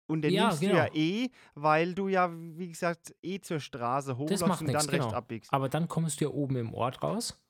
[0.08, 0.72] äh, unternimmst genau.
[0.72, 4.78] du ja eh, weil du ja, wie gesagt, eh zur Straße hochläufst macht und nix,
[4.80, 5.16] dann rechts genau.
[5.16, 5.52] abbiegst.
[5.52, 7.40] Aber dann kommst du ja oben im Ort raus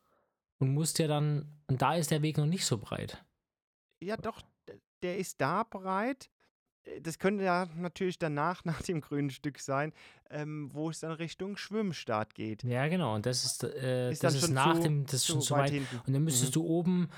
[0.59, 1.53] und musst ja dann.
[1.69, 3.25] Und da ist der Weg noch nicht so breit.
[4.03, 4.41] Ja, doch,
[5.03, 6.31] der ist da breit.
[6.85, 9.93] Äh, Das könnte ja natürlich danach, nach dem grünen Stück sein,
[10.31, 12.63] ähm, wo es dann Richtung Schwimmstart geht.
[12.65, 13.15] Ja, genau.
[13.15, 15.73] Und das ist, äh, Ist das ist nach zu- dem, das ist schon zu weit
[15.73, 15.83] weit.
[16.07, 16.61] Und dann müsstest Mhm.
[16.61, 17.09] du oben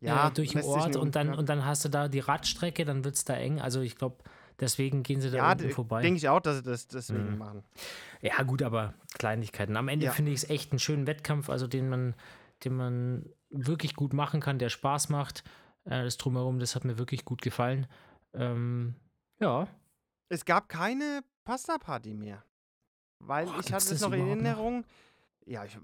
[0.00, 1.34] Ja, äh, durch den Ort und dann, ja.
[1.34, 3.60] und dann hast du da die Radstrecke, dann wird es da eng.
[3.60, 4.16] Also ich glaube,
[4.60, 6.02] deswegen gehen sie da Ja, unten vorbei.
[6.02, 7.38] denke ich auch, dass sie das deswegen Mhm.
[7.38, 7.64] machen.
[8.20, 9.76] Ja, gut, aber Kleinigkeiten.
[9.76, 10.12] Am Ende Ja.
[10.12, 12.14] finde ich es echt einen schönen Wettkampf, also den man,
[12.64, 15.44] den man wirklich gut machen kann, der Spaß macht.
[15.84, 17.86] Äh, das Drumherum, das hat mir wirklich gut gefallen.
[18.34, 18.94] Ähm,
[19.40, 19.66] ja.
[20.28, 22.44] Es gab keine Pasta-Party mehr.
[23.18, 24.46] Weil Boah, ich hatte das noch in überhaupt noch?
[24.46, 24.84] Erinnerung.
[25.44, 25.76] Ja, ich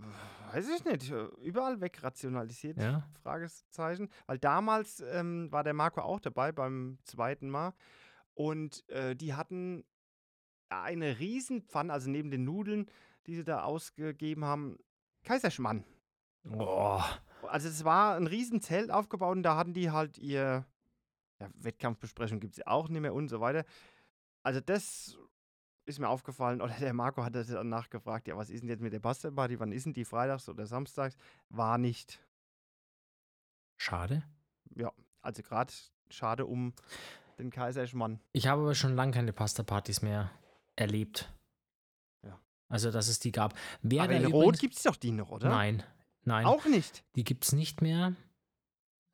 [0.52, 1.12] weiß ich nicht.
[1.42, 2.78] Überall wegrationalisiert.
[2.80, 3.02] Ja.
[3.22, 4.08] Fragezeichen.
[4.26, 7.72] Weil damals ähm, war der Marco auch dabei beim zweiten Mal.
[8.38, 9.84] Und äh, die hatten
[10.68, 12.88] eine Riesenpfanne, also neben den Nudeln,
[13.26, 14.78] die sie da ausgegeben haben,
[15.24, 15.84] Kaiserschmann.
[16.48, 17.02] Oh,
[17.48, 20.64] Also es war ein Riesenzelt aufgebaut und da hatten die halt ihr
[21.40, 23.64] ja, Wettkampfbesprechung gibt es ja auch nicht mehr und so weiter.
[24.44, 25.18] Also das
[25.84, 28.82] ist mir aufgefallen, oder der Marco hat das dann nachgefragt, ja, was ist denn jetzt
[28.82, 31.16] mit der Pasta Party, wann ist denn die, freitags oder samstags?
[31.48, 32.24] War nicht.
[33.76, 34.22] schade.
[34.76, 35.72] Ja, also gerade
[36.08, 36.72] schade um
[37.38, 38.20] den Kaiserschmann.
[38.32, 40.30] Ich habe aber schon lange keine Pasta-Partys mehr
[40.76, 41.32] erlebt.
[42.24, 42.38] Ja.
[42.68, 43.54] Also, dass es die gab.
[43.82, 45.48] Wer Aber in übrigens- Rot gibt es doch die noch, oder?
[45.48, 45.82] Nein,
[46.24, 46.46] nein.
[46.46, 47.04] Auch nicht.
[47.16, 48.14] Die gibt es nicht mehr.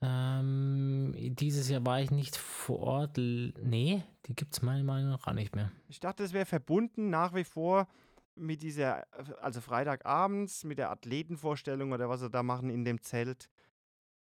[0.03, 3.17] Ähm, dieses Jahr war ich nicht vor Ort.
[3.17, 5.71] Nee, die gibt es meiner Meinung nach auch nicht mehr.
[5.89, 7.89] Ich dachte, es wäre verbunden nach wie vor
[8.35, 9.07] mit dieser,
[9.43, 13.49] also Freitagabends, mit der Athletenvorstellung oder was sie da machen in dem Zelt.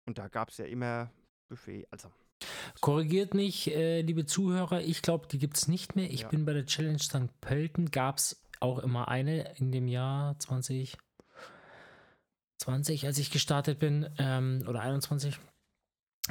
[0.07, 1.11] Und da gab es ja immer
[1.49, 1.87] Buffet.
[1.91, 2.11] Also,
[2.81, 6.11] Korrigiert mich, äh, liebe Zuhörer, ich glaube, die gibt es nicht mehr.
[6.11, 6.29] Ich Ja.
[6.29, 7.41] bin bei der Challenge St.
[7.41, 10.99] Pölten, gab es auch immer eine in dem Jahr 2020,
[13.07, 15.39] als ich gestartet bin, ähm, oder 21,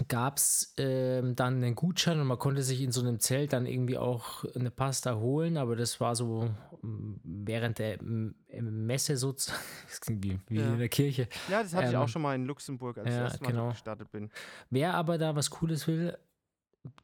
[0.08, 3.68] gab es ähm, dann einen Gutschein und man konnte sich in so einem Zelt dann
[3.68, 6.50] irgendwie auch eine Pasta holen, aber das war so
[6.82, 10.74] mm, während der mm, Messe sozusagen, das klingt wie, wie Ja.
[10.74, 11.28] in der Kirche.
[11.48, 13.44] ja, das hatte ich Ähm, auch schon mal in Luxemburg, als ich ja, das erste
[13.46, 13.70] Mal genau.
[13.70, 14.32] gestartet bin.
[14.72, 16.18] Wer aber da was Cooles will,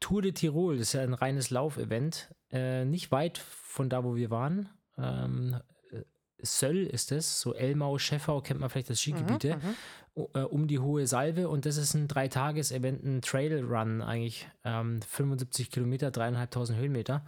[0.00, 4.14] Tour de Tirol, das ist ja ein reines Laufevent, äh, nicht weit von da, wo
[4.14, 4.68] wir waren.
[4.98, 5.56] Ähm,
[5.90, 6.02] äh,
[6.42, 10.26] Söll ist es, so Elmau, Schäffau, kennt man vielleicht das Skigebiete, Mhm, mhm.
[10.34, 15.70] äh, um die Hohe Salve und das ist ein Dreitages-Event, ein Trailrun eigentlich, ähm, 75
[15.70, 17.24] Kilometer, dreieinhalbtausend Höhenmeter.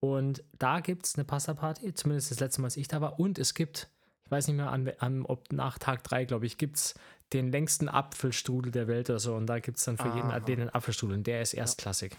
[0.00, 3.18] Und da gibt es eine Pasta-Party, zumindest das letzte Mal, als ich da war.
[3.18, 3.88] Und es gibt,
[4.24, 6.94] ich weiß nicht mehr, an, an, ob nach Tag 3, glaube ich, gibt es
[7.32, 9.34] den längsten Apfelstrudel der Welt oder so.
[9.34, 10.36] Und da gibt es dann für jeden Aha.
[10.36, 11.16] Athleten einen Apfelstrudel.
[11.18, 12.16] Und der ist erstklassig.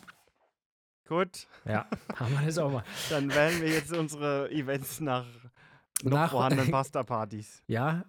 [1.08, 2.84] Gut, Ja, haben wir das auch mal.
[3.10, 5.26] dann wählen wir jetzt unsere Events nach
[6.04, 7.63] noch Nach- vorhandenen Pasta-Partys.
[7.67, 8.06] Ja,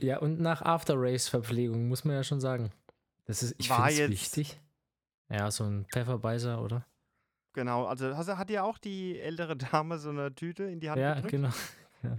[0.00, 2.72] ja, und nach After-Race-Verpflegung, muss man ja schon sagen.
[3.26, 4.58] Das ist, ich finde es wichtig.
[5.28, 6.86] Ja, so ein Pfefferbeißer, oder?
[7.52, 10.98] Genau, also hast, hat ja auch die ältere Dame so eine Tüte in die Hand
[11.00, 11.32] Ja, gedrückt.
[11.32, 11.50] genau.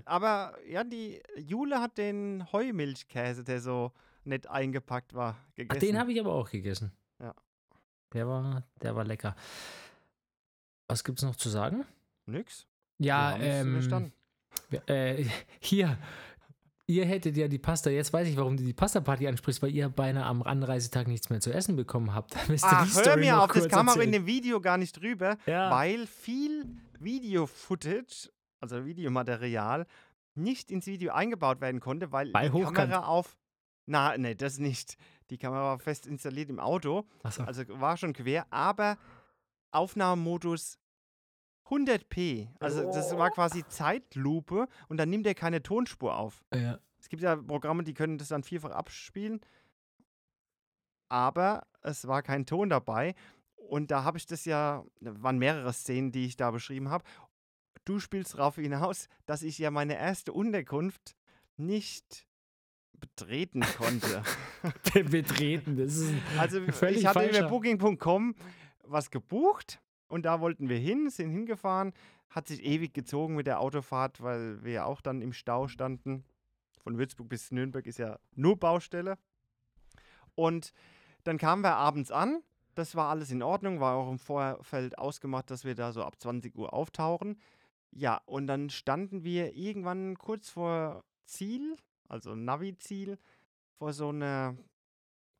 [0.05, 3.91] Aber ja, die Jule hat den Heumilchkäse, der so
[4.25, 5.79] nett eingepackt war, Ach, gegessen.
[5.79, 6.91] den habe ich aber auch gegessen.
[7.19, 7.33] Ja.
[8.13, 9.35] Der war, der war lecker.
[10.87, 11.85] Was gibt's noch zu sagen?
[12.25, 12.67] Nix.
[12.97, 14.11] Ja, ähm,
[14.87, 15.25] äh,
[15.59, 15.97] hier.
[16.87, 19.87] Ihr hättet ja die Pasta, jetzt weiß ich, warum du die Pasta-Party ansprichst, weil ihr
[19.87, 22.35] beinahe am Anreisetag nichts mehr zu essen bekommen habt.
[22.35, 24.99] Da müsst Ach, hör Story mir auf, das kam auch in dem Video gar nicht
[25.01, 25.71] drüber, Ja.
[25.71, 26.65] weil viel
[26.99, 28.29] Video-Footage,
[28.59, 29.87] also Videomaterial,
[30.35, 32.75] nicht ins Video eingebaut werden konnte, weil Bei die Hochkant.
[32.91, 33.37] Kamera auf.
[33.91, 34.95] Na, ne, das nicht.
[35.31, 37.43] Die Kamera war fest installiert im Auto, Achso.
[37.43, 38.97] also war schon quer, aber
[39.71, 40.79] Aufnahmemodus
[41.67, 42.47] 100p.
[42.61, 46.45] Also das war quasi Zeitlupe und dann nimmt er keine Tonspur auf.
[46.53, 46.79] Ja.
[46.99, 49.41] Es gibt ja Programme, die können das dann vierfach abspielen,
[51.09, 53.13] aber es war kein Ton dabei.
[53.55, 57.03] Und da habe ich das ja, waren mehrere Szenen, die ich da beschrieben habe.
[57.83, 61.17] Du spielst darauf hinaus, dass ich ja meine erste Unterkunft
[61.57, 62.25] nicht
[63.01, 64.23] betreten konnte.
[65.09, 67.49] Betreten, das ist ein Also ich hatte über.
[67.49, 68.35] Booking.com
[68.91, 71.93] was gebucht und da wollten wir hin, sind hingefahren.
[72.29, 76.23] Hat sich ewig gezogen mit der Autofahrt, weil wir ja auch dann im Stau standen.
[76.79, 79.17] Von Würzburg bis Nürnberg ist ja nur Baustelle.
[80.35, 80.73] Und
[81.23, 82.41] dann kamen wir abends an.
[82.75, 86.15] Das war alles in Ordnung, war auch im Vorfeld ausgemacht, dass wir da so ab
[86.19, 87.37] 20 Uhr auftauchen.
[87.91, 91.75] Ja, und dann standen wir irgendwann kurz vor Ziel,
[92.11, 93.17] also Navi-Ziel,
[93.77, 94.57] vor so einer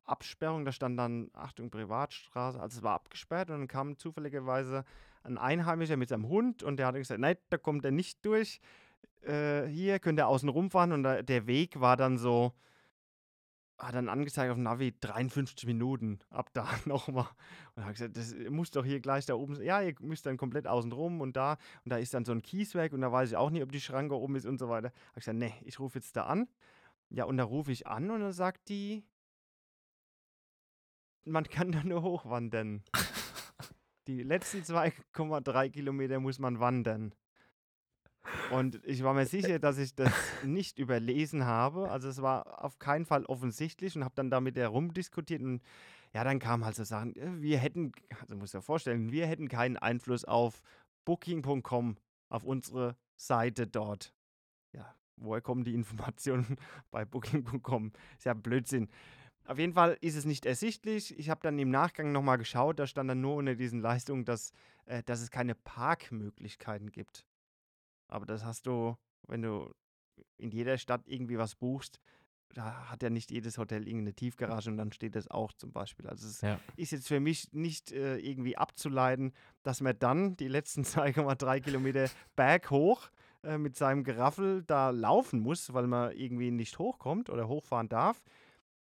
[0.04, 0.64] Absperrung.
[0.64, 2.58] Da stand dann, Achtung, Privatstraße.
[2.58, 4.84] Also es war abgesperrt und dann kam zufälligerweise
[5.22, 8.60] ein Einheimischer mit seinem Hund und der hat gesagt, nein, da kommt er nicht durch.
[9.22, 12.52] Äh, hier könnt ihr außen rumfahren und da, der Weg war dann so,
[13.78, 17.28] hat dann angezeigt auf dem Navi 53 Minuten ab da nochmal.
[17.74, 19.66] Und hat gesagt, das muss doch hier gleich da oben sein.
[19.66, 21.58] Ja, ihr müsst dann komplett außen rum und da.
[21.84, 23.80] Und da ist dann so ein Kieswerk und da weiß ich auch nicht, ob die
[23.80, 24.88] Schranke oben ist und so weiter.
[24.88, 26.48] Hab ich gesagt, nee, ich rufe jetzt da an.
[27.10, 29.04] Ja, und da rufe ich an und dann sagt die,
[31.24, 32.82] man kann da nur hochwandern.
[34.08, 37.14] Die letzten 2,3 Kilometer muss man wandern.
[38.50, 40.12] Und ich war mir sicher, dass ich das
[40.44, 41.90] nicht überlesen habe.
[41.90, 45.42] Also es war auf keinen Fall offensichtlich und habe dann damit herumdiskutiert.
[45.42, 45.62] Und
[46.14, 49.48] ja, dann kamen halt so Sachen, äh, wir hätten, also muss ja vorstellen, wir hätten
[49.48, 50.62] keinen Einfluss auf
[51.04, 51.96] Booking.com,
[52.28, 54.14] auf unsere Seite dort.
[54.72, 56.56] Ja, woher kommen die Informationen
[56.90, 57.92] bei Booking.com?
[58.18, 58.88] Ist ja Blödsinn.
[59.44, 61.18] Auf jeden Fall ist es nicht ersichtlich.
[61.18, 64.52] Ich habe dann im Nachgang nochmal geschaut, da stand dann nur unter diesen Leistungen, dass,
[64.86, 67.26] äh, dass es keine Parkmöglichkeiten gibt.
[68.12, 68.96] Aber das hast du,
[69.26, 69.72] wenn du
[70.38, 71.98] in jeder Stadt irgendwie was buchst,
[72.54, 76.06] da hat ja nicht jedes Hotel irgendeine Tiefgarage und dann steht das auch zum Beispiel.
[76.06, 76.60] Also es Ja.
[76.76, 82.10] ist jetzt für mich nicht äh, irgendwie abzuleiten, dass man dann die letzten 2,3 Kilometer
[82.36, 83.10] berghoch
[83.42, 88.22] äh, mit seinem Geraffel da laufen muss, weil man irgendwie nicht hochkommt oder hochfahren darf.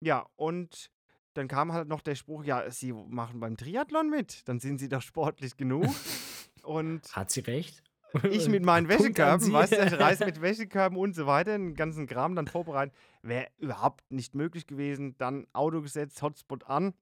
[0.01, 0.93] Ja, und
[1.35, 4.89] dann kam halt noch der Spruch, ja, Sie machen beim Triathlon mit, dann sind Sie
[4.89, 5.85] doch sportlich genug.
[6.63, 7.83] und Hat sie recht?
[8.25, 12.07] Ich mit meinen Wäschekörben, weißt du, ich reise mit Wäschekörben und so weiter, den ganzen
[12.07, 15.17] Kram dann vorbereiten, wäre überhaupt nicht möglich gewesen.
[15.19, 16.95] Dann Auto gesetzt, Hotspot an,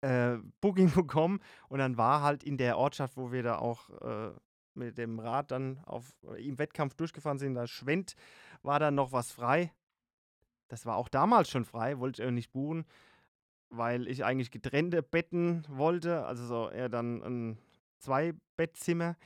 [0.00, 4.32] äh, Booking.com und dann war halt in der Ortschaft, wo wir da auch äh,
[4.74, 8.14] mit dem Rad dann auf, äh, im Wettkampf durchgefahren sind, da Schwendt,
[8.62, 9.72] war dann noch was frei.
[10.68, 12.84] Das war auch damals schon frei, wollte ich nicht buchen,
[13.70, 17.58] weil ich eigentlich getrennte Betten wollte, also so eher dann ein
[17.98, 19.16] Zwei-Bettzimmer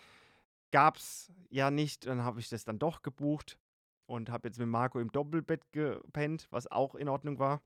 [0.72, 2.06] gab es ja nicht.
[2.06, 3.58] Dann habe ich das dann doch gebucht
[4.06, 7.62] und habe jetzt mit Marco im Doppelbett gepennt, was auch in Ordnung war.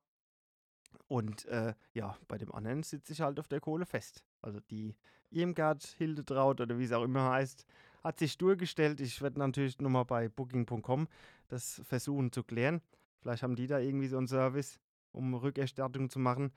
[1.09, 4.25] Und äh, ja, bei dem anderen sitze ich halt auf der Kohle fest.
[4.43, 4.95] Also die
[5.31, 7.67] Irmgard Hildetraut oder wie es auch immer heißt,
[8.03, 9.01] hat sich durchgestellt.
[9.01, 11.09] Ich werde natürlich nochmal bei Booking.com
[11.49, 12.81] das versuchen zu klären.
[13.21, 14.81] Vielleicht haben die da irgendwie so einen Service,
[15.13, 16.53] um Rückerstattung zu machen.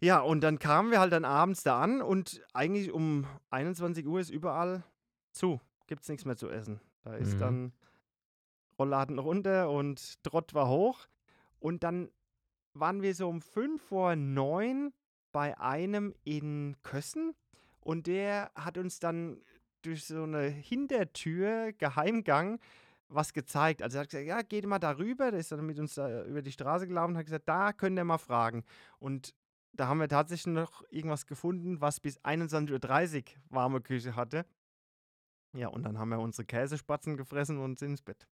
[0.00, 4.18] Ja, und dann kamen wir halt dann abends da an und eigentlich um 21 Uhr
[4.18, 4.82] ist überall
[5.32, 5.60] zu.
[5.86, 6.80] Gibt es nichts mehr zu essen.
[7.02, 7.38] Da ist Mhm.
[7.38, 7.72] dann
[8.78, 11.06] Rollladen runter und Trott war hoch.
[11.58, 12.10] Und dann
[12.74, 14.92] waren wir so um 5 vor 9
[15.32, 17.34] bei einem in Kössen
[17.80, 19.40] und der hat uns dann
[19.82, 22.60] durch so eine Hintertür, Geheimgang,
[23.08, 23.82] was gezeigt.
[23.82, 25.30] Also er hat gesagt, ja, geht mal darüber.
[25.30, 27.98] Der ist dann mit uns da über die Straße gelaufen und hat gesagt, da könnt
[27.98, 28.64] ihr mal fragen.
[28.98, 29.34] Und
[29.72, 34.44] da haben wir tatsächlich noch irgendwas gefunden, was bis 21.30 Uhr warme Küche hatte.
[35.52, 38.26] Ja, und dann haben wir unsere Käsespatzen gefressen und sind ins Bett.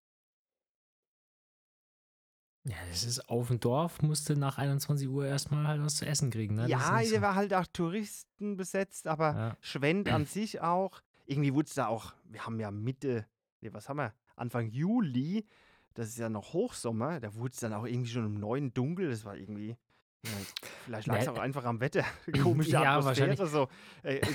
[2.64, 6.30] Ja, das ist auf dem Dorf, musste nach 21 Uhr erstmal halt was zu essen
[6.30, 6.56] kriegen.
[6.56, 6.68] Ne?
[6.68, 7.20] Ja, so.
[7.20, 9.56] war halt auch Touristen besetzt, aber Ja.
[9.60, 11.00] Schwend an sich auch.
[11.26, 13.26] Irgendwie wurde es da auch, wir haben ja Mitte,
[13.60, 14.14] nee, was haben wir?
[14.34, 15.46] Anfang Juli,
[15.94, 19.10] das ist ja noch Hochsommer, da wurde es dann auch irgendwie schon um neun dunkel,
[19.10, 19.76] das war irgendwie
[20.84, 22.04] vielleicht lag es auch einfach am Wetter.
[22.42, 23.46] Komische ja, Atmosphäre.
[23.46, 23.68] So.
[24.02, 24.26] Äh, äh,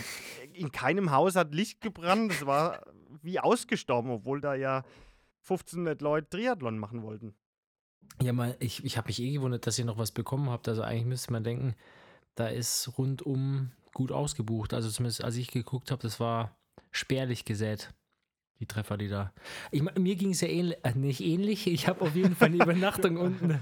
[0.54, 2.32] in keinem Haus hat Licht gebrannt.
[2.32, 2.86] Es war
[3.22, 4.84] wie ausgestorben, obwohl da ja
[5.44, 7.36] 1500 Leute Triathlon machen wollten.
[8.22, 10.67] Ja, mal, ich, ich habe mich eh gewundert, dass ihr noch was bekommen habt.
[10.67, 11.76] Also eigentlich müsste man denken,
[12.36, 14.74] da ist rundum gut ausgebucht.
[14.74, 16.56] Also zumindest als ich geguckt habe, das war
[16.91, 17.94] spärlich gesät.
[18.62, 19.34] Die Treffer, die da.
[19.71, 21.65] Ich, mir ging es ja ähnlich, äh, nicht ähnlich.
[21.65, 23.60] Ich habe auf jeden Fall eine Übernachtung unten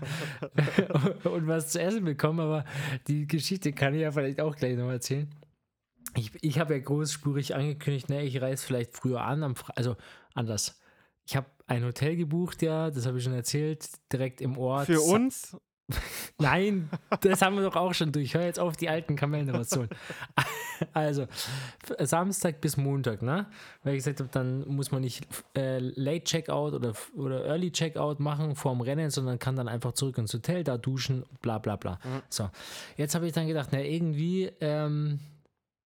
[1.23, 2.65] und was zu essen bekommen, aber
[3.07, 5.33] die Geschichte kann ich ja vielleicht auch gleich noch erzählen.
[6.17, 9.95] Ich, ich habe ja großspurig angekündigt, ne, ich reise vielleicht früher an, am also
[10.33, 10.81] anders.
[11.25, 14.88] Ich habe ein Hotel gebucht, ja, das habe ich schon erzählt, direkt im Ort.
[14.88, 15.55] Für uns?
[16.38, 16.89] Nein,
[17.21, 18.34] das haben wir doch auch schon durch.
[18.34, 19.89] Hör jetzt auf, die alten Kamellen rauszuholen.
[20.93, 21.28] Also,
[21.99, 23.47] Samstag bis Montag, ne?
[23.84, 28.21] Weil ich gesagt habe, dann muss man nicht äh, Late Checkout oder, oder Early Checkout
[28.21, 31.99] machen vorm Rennen, sondern kann dann einfach zurück ins Hotel, da duschen, bla bla bla.
[32.30, 32.49] So,
[32.95, 35.19] jetzt habe ich dann gedacht, na, irgendwie ähm,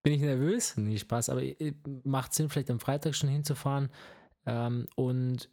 [0.04, 0.78] bin ich nervös.
[0.78, 3.90] Nee, Spaß, aber äh, macht Sinn, vielleicht am Freitag schon hinzufahren.
[4.46, 5.50] Ähm, und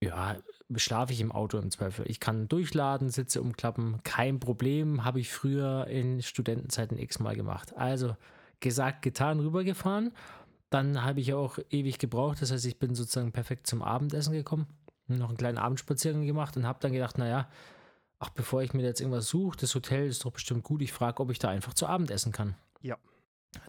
[0.00, 0.36] ja,
[0.78, 2.04] schlafe ich im Auto im Zweifel.
[2.08, 5.04] Ich kann durchladen, Sitze umklappen, kein Problem.
[5.04, 7.76] Habe ich früher in Studentenzeiten x-mal gemacht.
[7.76, 8.16] Also
[8.60, 10.12] gesagt, getan, rübergefahren.
[10.70, 12.42] Dann habe ich auch ewig gebraucht.
[12.42, 14.66] Das heißt, ich bin sozusagen perfekt zum Abendessen gekommen.
[15.06, 17.48] Noch einen kleinen Abendspaziergang gemacht und habe dann gedacht, naja,
[18.18, 20.82] ach, bevor ich mir jetzt irgendwas suche, das Hotel ist doch bestimmt gut.
[20.82, 22.54] Ich frage, ob ich da einfach zu Abend essen kann.
[22.80, 22.96] Ja.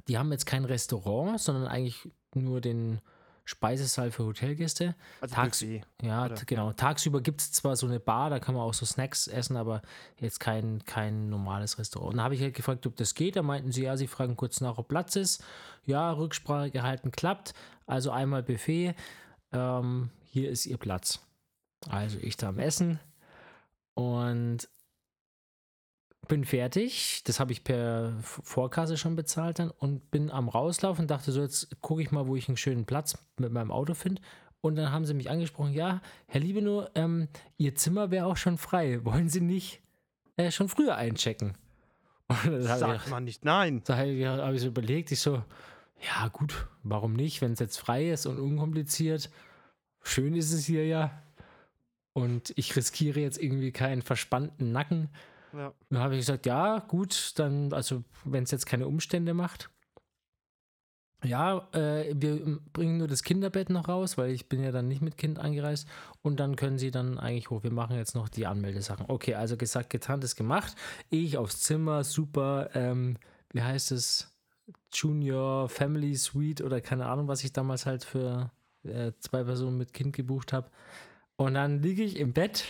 [0.07, 3.01] Die haben jetzt kein Restaurant, sondern eigentlich nur den
[3.45, 4.95] Speisesaal für Hotelgäste.
[5.21, 5.83] Also Tags- Buffet.
[6.01, 6.73] Ja, genau.
[6.73, 9.81] Tagsüber gibt es zwar so eine Bar, da kann man auch so Snacks essen, aber
[10.19, 12.11] jetzt kein, kein normales Restaurant.
[12.13, 13.35] Und da habe ich halt gefragt, ob das geht.
[13.35, 15.43] Da meinten sie, ja, sie fragen kurz nach, ob Platz ist.
[15.85, 17.53] Ja, Rücksprache gehalten, klappt.
[17.85, 18.95] Also einmal Buffet.
[19.51, 21.19] Ähm, hier ist ihr Platz.
[21.87, 22.99] Also ich da am Essen
[23.93, 24.67] und
[26.27, 27.21] bin fertig.
[27.25, 31.41] Das habe ich per Vorkasse schon bezahlt dann und bin am Rauslaufen und dachte so,
[31.41, 34.21] jetzt gucke ich mal, wo ich einen schönen Platz mit meinem Auto finde.
[34.61, 38.57] Und dann haben sie mich angesprochen, ja, Herr Liebenow, ähm, Ihr Zimmer wäre auch schon
[38.57, 38.99] frei.
[39.05, 39.81] Wollen Sie nicht
[40.37, 41.57] äh, schon früher einchecken?
[42.59, 43.83] Sagt ich, man nicht nein.
[43.85, 45.43] da habe ich, hab ich so überlegt, ich so,
[46.01, 49.29] ja gut, warum nicht, wenn es jetzt frei ist und unkompliziert.
[50.01, 51.21] Schön ist es hier ja.
[52.13, 55.09] Und ich riskiere jetzt irgendwie keinen verspannten Nacken.
[55.55, 55.73] Ja.
[55.89, 59.69] Dann habe ich gesagt, ja, gut, dann, also wenn es jetzt keine Umstände macht.
[61.23, 65.01] Ja, äh, wir bringen nur das Kinderbett noch raus, weil ich bin ja dann nicht
[65.01, 65.87] mit Kind angereist.
[66.21, 67.63] Und dann können sie dann eigentlich hoch.
[67.63, 69.05] Wir machen jetzt noch die Anmeldesachen.
[69.07, 70.75] Okay, also gesagt, getan, das gemacht.
[71.09, 73.17] Ich aufs Zimmer, super, ähm,
[73.51, 74.31] wie heißt es?
[74.93, 78.51] Junior Family Suite oder keine Ahnung, was ich damals halt für
[78.83, 80.69] äh, zwei Personen mit Kind gebucht habe.
[81.37, 82.63] Und dann liege ich im Bett,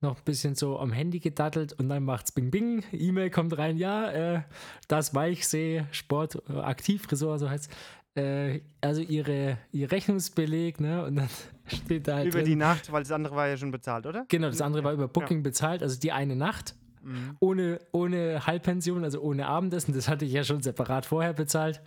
[0.00, 3.76] noch ein bisschen so am Handy gedattelt und dann macht's Bing Bing, E-Mail kommt rein,
[3.76, 4.42] ja, äh,
[4.88, 7.70] das Weichsee Sport äh, Aktivresort, so heißt
[8.14, 11.28] äh, also ihre, ihr Rechnungsbeleg, ne, und dann
[11.66, 14.24] steht da halt Über drin, die Nacht, weil das andere war ja schon bezahlt, oder?
[14.28, 17.36] Genau, das andere war über Booking bezahlt, also die eine Nacht Mhm.
[17.40, 21.80] ohne, ohne Halbpension, also ohne Abendessen, das hatte ich ja schon separat vorher bezahlt.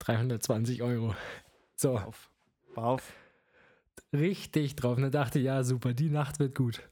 [0.00, 1.14] 320 Euro.
[1.76, 2.30] So, Auf.
[2.74, 3.12] Auf.
[4.12, 4.96] richtig drauf.
[4.96, 6.82] Und dann dachte ich, ja, super, die Nacht wird gut.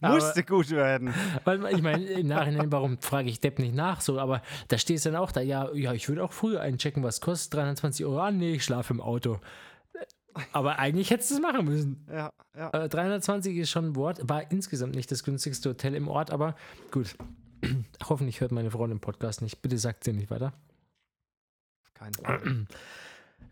[0.00, 1.14] Musste gut werden.
[1.44, 4.00] Weil ich meine, im Nachhinein, warum frage ich Depp nicht nach?
[4.00, 7.02] So, aber da steht es dann auch da, ja, ja, ich würde auch früher einchecken,
[7.02, 8.20] was kostet 320 Euro.
[8.20, 9.40] Ah, nee, ich schlafe im Auto.
[10.52, 12.06] Aber eigentlich hättest du es machen müssen.
[12.10, 12.70] Ja, ja.
[12.70, 16.54] Äh, 320 ist schon ein Wort, war insgesamt nicht das günstigste Hotel im Ort, aber
[16.90, 17.16] gut.
[18.08, 19.60] Hoffentlich hört meine Frau den Podcast nicht.
[19.60, 20.52] Bitte sagt sie nicht weiter.
[21.84, 22.66] Auf keinen Fall.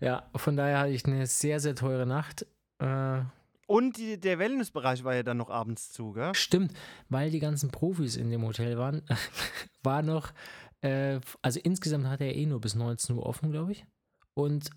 [0.01, 2.47] Ja, von daher hatte ich eine sehr, sehr teure Nacht.
[2.79, 3.23] Äh,
[3.69, 6.35] Und die, der Wellnessbereich war ja dann noch abends zu, gell?
[6.35, 6.73] Stimmt,
[7.11, 9.03] weil die ganzen Profis in dem Hotel waren,
[9.83, 10.33] war noch,
[10.81, 13.87] äh, also insgesamt hat er eh nur bis 19 Uhr offen, glaube ich.
[14.33, 14.71] Und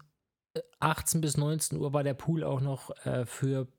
[0.55, 3.69] äh, 18 bis 19 Uhr war der Pool auch noch äh, für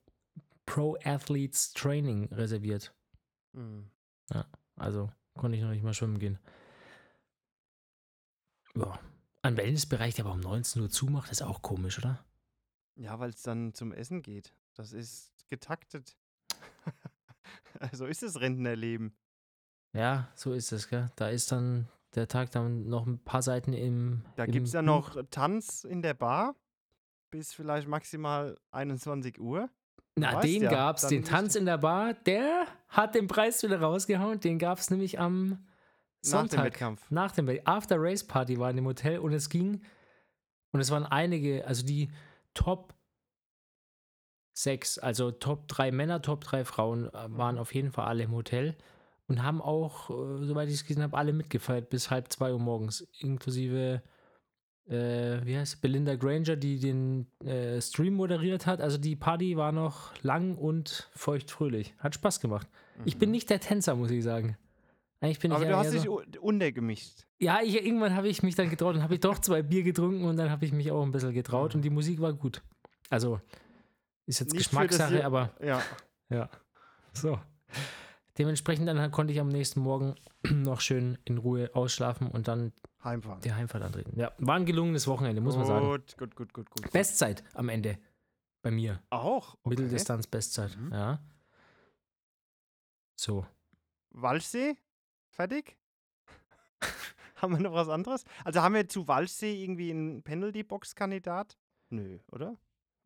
[0.64, 2.94] Pro Athletes Training reserviert.
[3.52, 3.90] Mhm.
[4.76, 6.38] Also konnte ich noch nicht mal schwimmen gehen.
[8.74, 8.98] Ja.
[9.42, 12.24] Ein Wellnessbereich, der aber um 19 Uhr zumacht, ist auch komisch, oder?
[12.96, 14.54] Ja, weil es dann zum Essen geht.
[14.74, 16.16] Das ist getaktet.
[17.92, 19.16] so ist das Rentnerleben.
[19.92, 21.10] Ja, so ist es, gell?
[21.16, 24.24] Da ist dann der Tag dann noch ein paar Seiten im.
[24.36, 26.54] Da gibt es ja noch Tanz in der Bar
[27.32, 29.68] bis vielleicht maximal 21 Uhr.
[30.14, 33.80] Na, weißt den ja, gab's, den Tanz in der Bar, der hat den Preis wieder
[33.80, 34.38] rausgehauen.
[34.38, 35.68] Den gab's nämlich am Nach dem
[36.20, 36.64] Sonntag.
[36.66, 37.10] Wettkampf.
[37.10, 37.68] Nach dem Wettkampf.
[37.68, 39.82] After Race Party war in dem Hotel und es ging,
[40.72, 42.10] und es waren einige, also die
[42.54, 42.94] Top
[44.54, 47.60] 6, also Top 3 Männer, Top 3 Frauen äh, waren Mhm.
[47.60, 48.76] auf jeden Fall alle im Hotel.
[49.28, 52.58] und haben auch, äh, soweit ich es gesehen habe, alle mitgefeiert bis halb zwei Uhr
[52.58, 54.02] morgens, inklusive
[54.88, 58.80] äh, wie heißt Belinda Granger, die den äh, Stream moderiert hat.
[58.80, 61.94] Also die Party war noch lang und feuchtfröhlich.
[61.98, 62.66] Hat Spaß gemacht.
[63.04, 64.56] Ich bin nicht der Tänzer, muss ich sagen.
[65.20, 67.24] Eigentlich bin Aber ich du hast dich so, u- untergemischt.
[67.38, 70.24] Ja, ich, irgendwann habe ich mich dann getraut und habe ich doch zwei Bier getrunken
[70.24, 72.60] und dann habe ich mich auch ein bisschen getraut und die Musik war gut.
[73.08, 73.40] Also
[74.26, 75.82] ist jetzt Nicht Geschmackssache, Je- aber Ja.
[76.28, 76.48] ja.
[77.12, 77.38] So.
[78.38, 80.14] Dementsprechend dann konnte ich am nächsten Morgen
[80.50, 82.72] noch schön in Ruhe ausschlafen und dann
[83.04, 83.40] Heimfahren.
[83.42, 84.18] die Heimfahrt antreten.
[84.18, 85.86] Ja, war ein gelungenes Wochenende, muss man sagen.
[85.86, 86.92] Gut, gut, gut, gut, gut.
[86.92, 87.98] Bestzeit am Ende.
[88.62, 89.02] Bei mir.
[89.10, 89.54] Auch.
[89.54, 89.70] Okay.
[89.70, 90.76] Mitteldistanz Bestzeit.
[90.78, 90.92] Mhm.
[90.92, 91.18] Ja.
[93.16, 93.46] So.
[94.10, 94.76] Walchsee?
[95.30, 95.76] Fertig?
[97.36, 98.24] haben wir noch was anderes?
[98.44, 101.56] Also haben wir zu Walchsee irgendwie einen Penalty-Box-Kandidat?
[101.90, 102.56] Nö, oder?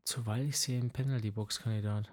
[0.06, 2.12] Zu Walchsee im Penalty-Box-Kandidat.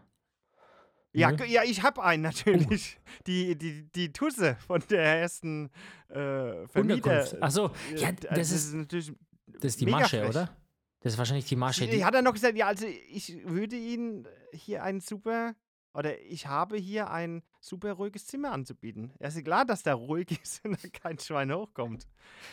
[1.16, 3.00] Ja, ja, ich habe einen natürlich.
[3.28, 5.70] Die, die, die Tusse von der ersten
[6.10, 7.12] äh, Vermieter.
[7.22, 7.42] Unterkunft.
[7.44, 9.14] Achso, Äh, ja, d- das ist, natürlich.
[9.46, 10.30] das ist die Masche, frech.
[10.30, 10.50] oder?
[11.02, 11.86] Das ist wahrscheinlich die Masche.
[11.86, 15.54] Die, hat er noch gesagt, ja, also ich würde Ihnen hier ein super,
[15.94, 19.14] oder ich habe hier ein super ruhiges Zimmer anzubieten.
[19.20, 22.08] Ja, ist klar, dass da ruhig ist und da kein Schwein hochkommt.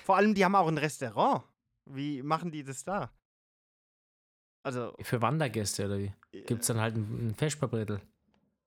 [0.04, 1.44] Vor allem, die haben auch ein Restaurant.
[1.86, 3.10] Wie machen die das da?
[4.62, 6.12] Also, für Wandergäste oder wie?
[6.32, 7.34] Gibt es dann halt ein, ein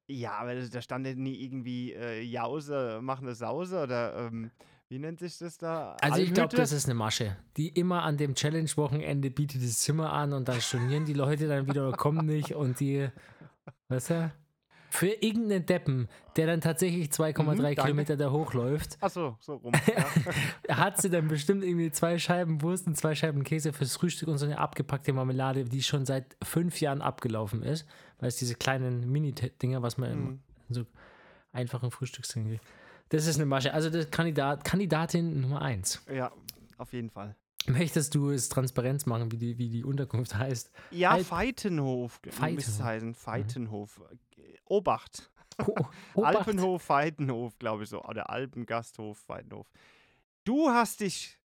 [0.07, 4.51] ja, aber da stand ja nie irgendwie äh, Jause, machen eine Sause oder ähm,
[4.89, 5.95] wie nennt sich das da?
[6.01, 7.37] Also ich glaube, das ist eine Masche.
[7.55, 11.67] Die immer an dem Challenge-Wochenende bietet das Zimmer an und dann stornieren die Leute dann
[11.67, 13.09] wieder oder kommen nicht und die,
[13.87, 14.31] weißt du,
[14.93, 17.75] für irgendeinen Deppen, der dann tatsächlich 2,3 Mhm.
[17.81, 19.73] Kilometer da hochläuft, Ach so, so rum.
[20.67, 20.77] Ja.
[20.77, 24.37] hat sie dann bestimmt irgendwie zwei Scheiben Wurst und zwei Scheiben Käse fürs Frühstück und
[24.37, 27.87] so eine abgepackte Marmelade, die schon seit fünf Jahren abgelaufen ist,
[28.19, 30.39] weil es diese kleinen Mini-Dinger, was man in Mhm.
[30.69, 30.85] so
[31.51, 32.65] einfachen Frühstücksdingen kriegt.
[33.09, 33.73] Das ist eine Masche.
[33.73, 36.03] Also das Kandidat, Kandidatin Nummer eins.
[36.13, 36.31] ja,
[36.77, 37.35] auf jeden Fall.
[37.65, 40.71] Möchtest du es Transparenz machen, wie die, wie die Unterkunft heißt?
[40.91, 42.19] Ja, Alp- Feitenhof
[42.51, 43.99] müsste es Feitenhof.
[43.99, 44.17] Mhm.
[44.65, 45.31] Obacht.
[46.15, 46.35] Obacht.
[46.37, 48.03] Alpenhof, Feitenhof, glaube ich so.
[48.03, 49.67] Oder Alpengasthof, Feitenhof.
[50.45, 51.39] Du hast dich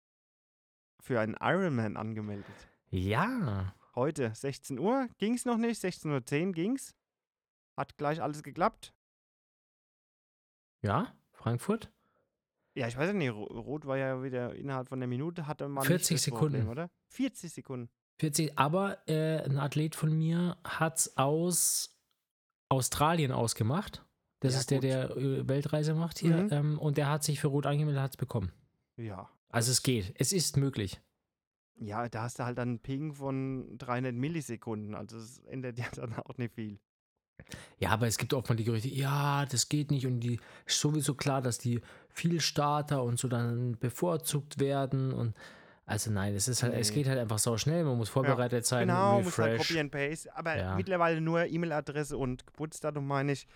[1.01, 2.47] für einen Ironman angemeldet.
[2.91, 3.75] Ja.
[3.95, 5.09] Heute, 16 Uhr.
[5.19, 5.83] Ging's noch nicht?
[5.83, 6.95] 16.10 Uhr ging's.
[7.77, 8.93] Hat gleich alles geklappt.
[10.83, 11.91] Ja, Frankfurt?
[12.75, 15.85] Ja, ich weiß nicht, Ro- Rot war ja wieder innerhalb von einer Minute, hatte man
[15.85, 16.59] 40 nicht das Sekunden.
[16.59, 16.91] Problem, oder?
[17.09, 17.91] 40 Sekunden.
[18.21, 21.96] 40, aber äh, ein Athlet von mir hat es aus
[22.69, 24.05] Australien ausgemacht.
[24.41, 24.85] Das Ja, ist der, gut.
[24.85, 26.37] der äh, Weltreise macht hier.
[26.37, 26.49] Mhm.
[26.53, 28.53] Ähm, und der hat sich für Rot angemeldet, hat es bekommen.
[28.97, 29.29] Ja.
[29.49, 30.15] Also es geht.
[30.19, 31.01] Es ist möglich.
[31.79, 34.95] Ja, da hast du halt dann einen Ping von 300 Millisekunden.
[34.95, 36.79] Also es ändert ja dann auch nicht viel.
[37.79, 40.81] Ja, aber es gibt oft mal die Gerüchte, ja, das geht nicht und die ist
[40.81, 45.35] sowieso klar, dass die viel Starter und so dann bevorzugt werden und
[45.87, 46.95] also nein, es ist halt, es Nee.
[46.97, 49.57] geht halt einfach so schnell, man muss vorbereitet sein, Genau, muss halt.
[49.59, 50.35] Copy and Paste.
[50.37, 50.75] Aber Ja.
[50.77, 53.47] mittlerweile nur E-Mail-Adresse und Geburtsdatum meine ich.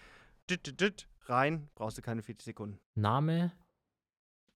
[0.49, 2.79] Dit, dit, dit, rein, brauchst du keine 40 Sekunden.
[2.95, 3.53] Name,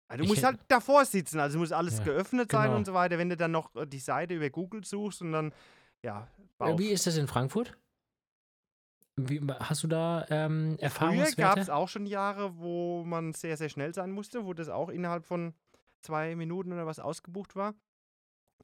[0.09, 2.77] Also du Ich musst halt davor sitzen, also muss alles Ja, geöffnet sein genau.
[2.77, 3.17] und so weiter.
[3.19, 5.53] Wenn du dann noch äh, die Seite über Google suchst und dann,
[6.03, 6.79] ja, äh, Bauch.
[6.79, 7.77] wie ist das in Frankfurt?
[9.17, 11.61] Wie, hast du da ähm, Früher gab Erfahrungswerte?
[11.61, 15.25] es auch schon Jahre, wo man sehr, sehr schnell sein musste, wo das auch innerhalb
[15.27, 15.55] von
[16.03, 17.75] zwei Minuten oder was ausgebucht war.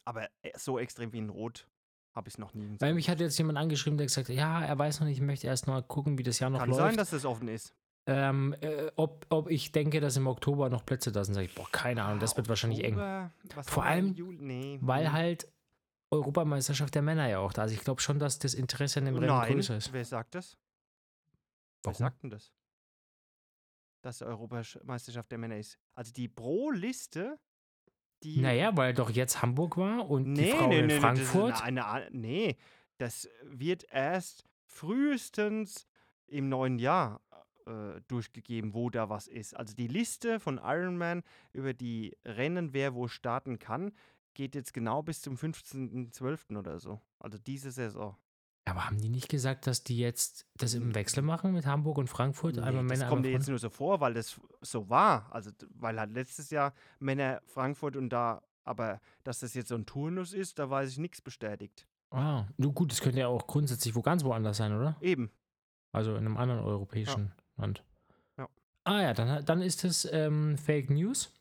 [0.05, 1.66] Aber äh, so extrem wie in Rot
[2.14, 2.76] habe ich es noch nie.
[2.80, 5.22] Weil mich hat jetzt jemand angeschrieben, der gesagt hat, ja, er weiß noch nicht, ich
[5.22, 6.80] möchte erst mal gucken, wie das Jahr noch Kann läuft.
[6.80, 7.74] sein, dass das offen ist.
[8.07, 11.55] ähm, äh, ob, ob ich denke, dass im Oktober noch Plätze da sind, sage ich,
[11.55, 12.99] boah, keine Ahnung, das wird wahrscheinlich eng.
[12.99, 14.14] Oktober, Vor allem?
[14.41, 14.78] Nee.
[14.80, 15.12] Weil hm.
[15.12, 15.53] halt
[16.11, 17.72] Europameisterschaft der Männer ja auch da ist.
[17.72, 19.93] Ich glaube schon, dass das Interesse an dem Rennen Nein, größer ist.
[19.93, 20.57] wer sagt das?
[21.82, 21.99] Wer Warum?
[21.99, 22.53] sagt denn das?
[24.03, 25.78] Dass die Europameisterschaft der Männer ist.
[25.94, 27.38] Also die Pro-Liste,
[28.22, 28.40] die.
[28.40, 31.53] Naja, weil doch jetzt Hamburg war und die nee, Frau nee, in nee, Frankfurt.
[31.53, 32.57] Das eine, eine, nee,
[32.99, 35.88] das wird erst frühestens
[36.26, 37.20] im neuen Jahr
[37.66, 39.55] äh, durchgegeben, wo da was ist.
[39.55, 41.22] Also die Liste von Ironman
[41.53, 43.92] über die Rennen, wer wo starten kann,
[44.34, 46.57] geht jetzt genau bis zum 15.12.
[46.57, 47.01] oder so.
[47.18, 48.16] Also diese Saison.
[48.71, 52.09] Aber haben die nicht gesagt, dass die jetzt das im Wechsel machen mit Hamburg und
[52.09, 52.57] Frankfurt?
[52.57, 55.33] Nee, einmal das Männer, kommt dir einmal jetzt nur so vor, weil das so war.
[55.33, 59.87] Also, weil halt letztes Jahr Männer Frankfurt und da, aber dass das jetzt so ein
[59.87, 61.87] Turnus ist, da weiß ich nichts bestätigt.
[62.11, 64.97] Ah, nur gut, das könnte ja auch grundsätzlich wo ganz woanders sein, oder?
[65.01, 65.31] Eben.
[65.93, 67.83] Also in einem anderen europäischen Land.
[68.37, 68.49] Ja.
[68.85, 71.35] Ah ja, dann, dann ist es ähm, Fake News.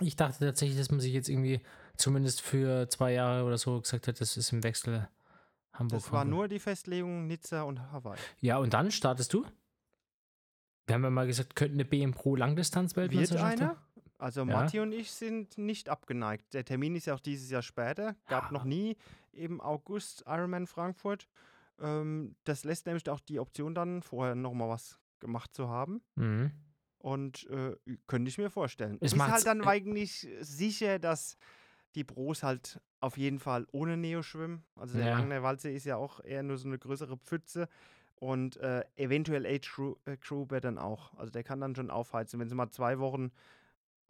[0.00, 1.60] Ich dachte tatsächlich, dass man sich jetzt irgendwie
[1.96, 5.08] zumindest für zwei Jahre oder so gesagt hat, das ist im Wechsel
[5.72, 5.98] Hamburg.
[6.00, 6.30] Das war Frankfurt.
[6.38, 8.18] nur die Festlegung Nizza und Hawaii.
[8.40, 9.44] Ja, und dann startest du?
[10.86, 13.76] Wir haben ja mal gesagt, könnte eine BM Pro Wird Langdistanz-Weltmeisterschaft einer?
[14.18, 14.46] Also Ja.
[14.46, 16.52] Matti und ich sind nicht abgeneigt.
[16.54, 18.16] Der Termin ist ja auch dieses Jahr später.
[18.26, 18.52] Gab Ja.
[18.52, 18.96] noch nie
[19.32, 21.28] im August Ironman Frankfurt.
[21.78, 26.00] Ähm, das lässt nämlich auch die Option dann, vorher nochmal was gemacht zu haben.
[26.16, 26.50] Mhm.
[26.98, 27.76] Und äh,
[28.08, 28.98] könnte ich mir vorstellen.
[29.00, 31.36] Es ist halt dann äh, eigentlich sicher, dass
[31.98, 34.64] die Pros halt auf jeden Fall ohne Neo schwimmen.
[34.76, 35.18] Also der Ja.
[35.18, 37.68] Langner Waldsee ist ja auch eher nur so eine größere Pfütze.
[38.16, 39.70] Und äh, eventuell Age
[40.20, 41.14] Crew, äh, dann auch.
[41.14, 42.40] Also der kann dann schon aufheizen.
[42.40, 43.30] Wenn es mal zwei Wochen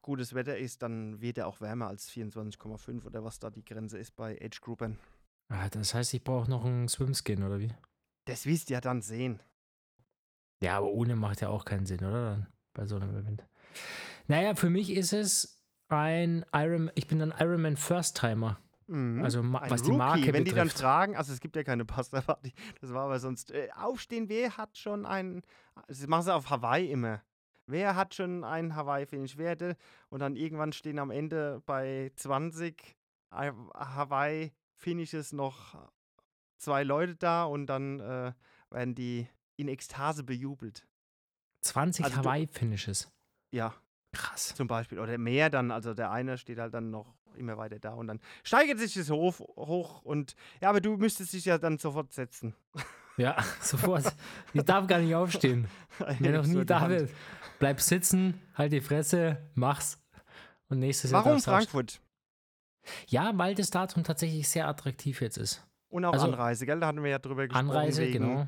[0.00, 3.98] gutes Wetter ist, dann wird er auch wärmer als 24,5 oder was da die Grenze
[3.98, 4.98] ist bei Age Groupern.
[5.48, 7.72] Ah, das heißt, ich brauche noch einen Swimskin, oder wie?
[8.24, 9.40] Das wisst ihr dann sehen.
[10.62, 12.30] Ja, aber ohne macht ja auch keinen Sinn, oder?
[12.30, 13.44] Dann bei so einem Event.
[14.26, 15.57] Naja, für mich ist es
[15.88, 18.58] ein Iron, ich bin ein Ironman First-Timer.
[18.86, 19.22] Mhm.
[19.22, 20.80] Also Ein was die Marke wenn die dann betrifft.
[20.82, 24.78] fragen, also es gibt ja keine Pasta-Party, das war aber sonst, äh, aufstehen, wer hat
[24.78, 25.42] schon einen,
[25.88, 27.22] das machen sie auf Hawaii immer,
[27.66, 29.76] wer hat schon einen Hawaii-Finish, wer hätte,
[30.08, 32.96] und dann irgendwann stehen am Ende bei 20
[33.30, 35.76] Ha- Hawaii-Finishes noch
[36.56, 38.32] zwei Leute da und dann äh,
[38.70, 40.86] werden die in Ekstase bejubelt.
[41.60, 43.10] 20 Also Hawaii-Finishes.
[43.52, 43.74] Ja,
[44.12, 44.54] Krass.
[44.54, 44.98] zum Beispiel.
[44.98, 48.20] Oder mehr dann, also der eine steht halt dann noch immer weiter da und dann
[48.42, 52.54] steigert sich das hoch, hoch und ja, aber du müsstest dich ja dann sofort setzen.
[53.16, 54.12] Ja, sofort.
[54.52, 55.68] Ich darf gar nicht aufstehen.
[56.18, 57.10] Wer noch nie da wird,
[57.58, 59.98] bleib sitzen, halt die Fresse, mach's.
[60.68, 61.40] Und nächstes Jahr Warum.
[61.40, 62.00] Frankfurt?
[63.06, 65.64] Ja, weil das Datum tatsächlich sehr attraktiv jetzt ist.
[65.90, 66.80] Und auch Also- Anreise, gell?
[66.80, 67.70] Da hatten wir ja drüber gesprochen.
[67.70, 68.46] Anreise, genau.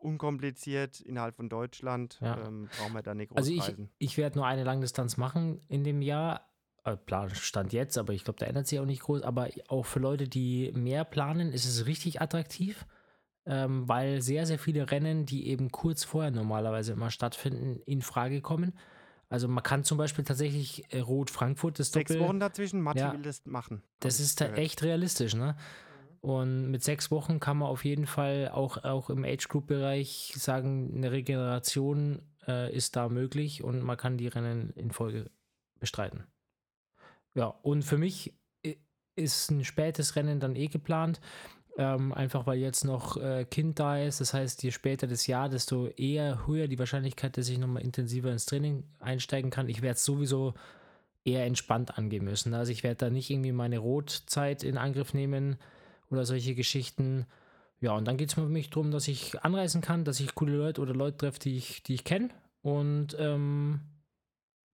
[0.00, 2.18] Unkompliziert innerhalb von Deutschland.
[2.20, 2.46] Ja.
[2.46, 3.90] Ähm, brauchen wir da nicht groß Also ich, reisen.
[3.98, 6.48] ich werde nur eine Langdistanz machen in dem Jahr.
[6.84, 9.22] Äh, Plan stand jetzt, aber ich glaube, da ändert sich auch nicht groß.
[9.22, 12.86] Aber auch für Leute, die mehr planen, ist es richtig attraktiv,
[13.46, 18.40] ähm, weil sehr, sehr viele Rennen, die eben kurz vorher normalerweise immer stattfinden, in Frage
[18.40, 18.78] kommen.
[19.30, 23.00] Also man kann zum Beispiel tatsächlich äh, Rot Frankfurt, das Sechs Doppel, Wochen dazwischen, Matti
[23.00, 23.12] Ja.
[23.12, 23.82] will das machen.
[24.00, 25.54] das ist da echt realistisch, ne?
[26.20, 31.12] Und mit sechs Wochen kann man auf jeden Fall auch, auch im Age-Group-Bereich sagen, eine
[31.12, 35.30] Regeneration äh, ist da möglich und man kann die Rennen in Folge
[35.78, 36.24] bestreiten.
[37.34, 38.34] Ja, und für mich
[38.66, 38.78] i-
[39.14, 41.20] ist ein spätes Rennen dann eh geplant,
[41.76, 44.20] ähm, einfach weil jetzt noch äh, Kind da ist.
[44.20, 48.32] Das heißt, je später das Jahr, desto eher höher die Wahrscheinlichkeit, dass ich nochmal intensiver
[48.32, 49.68] ins Training einsteigen kann.
[49.68, 50.54] Ich werde es sowieso
[51.24, 52.54] eher entspannt angehen müssen.
[52.54, 55.58] Also ich werde da nicht irgendwie meine Rotzeit in Angriff nehmen
[56.10, 57.26] oder solche Geschichten.
[57.80, 60.56] Ja, und dann geht es für mich darum, dass ich anreisen kann, dass ich coole
[60.56, 62.30] Leute oder Leute treffe, die ich, die ich kenne.
[62.62, 63.80] Und ähm,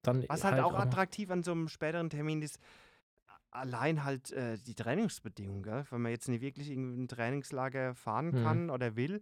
[0.02, 2.58] dann Was halt, auch mal- attraktiv an so einem späteren Termin ist,
[3.50, 5.84] allein halt äh, die Trainingsbedingungen, gell?
[5.90, 8.42] wenn man jetzt nicht wirklich irgendwie ein Trainingslager fahren Mhm.
[8.42, 9.20] kann oder will,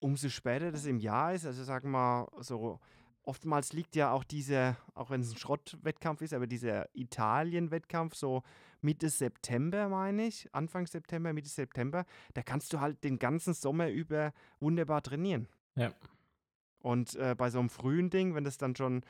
[0.00, 2.80] umso später das im Jahr ist, also sagen wir so,
[3.22, 8.42] oftmals liegt ja auch dieser, auch wenn es ein Schrottwettkampf ist, aber dieser Italien-Wettkampf so
[8.82, 12.04] Mitte September, meine ich, Anfang September, Mitte September,
[12.34, 15.48] da kannst du halt den ganzen Sommer über wunderbar trainieren.
[15.76, 15.92] Ja.
[16.80, 19.02] Und äh, bei so einem frühen Ding, wenn das dann schon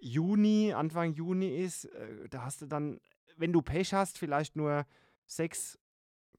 [0.00, 3.00] Juni, Anfang Juni ist, äh, da hast du dann,
[3.36, 4.86] wenn du Pech hast, vielleicht nur
[5.26, 5.78] sechs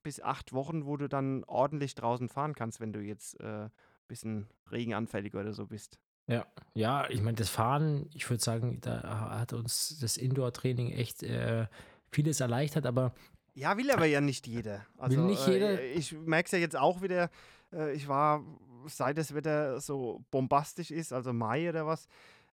[0.03, 3.70] bis acht Wochen, wo du dann ordentlich draußen fahren kannst, wenn du jetzt ein äh,
[4.07, 5.99] bisschen regenanfällig oder so bist.
[6.28, 11.24] Ja, ja, ich meine, das Fahren, ich würde sagen, da hat uns das Indoor-Training echt
[11.24, 11.68] äh,
[12.12, 13.14] vieles erleichtert, aber
[13.53, 14.86] Ja, will aber ja nicht jeder.
[14.97, 15.80] Also, nicht jeder?
[15.82, 17.30] Äh, ich merke es ja jetzt auch wieder.
[17.74, 18.43] Äh, ich war,
[18.88, 22.07] seit das Wetter so bombastisch ist, also Mai oder was,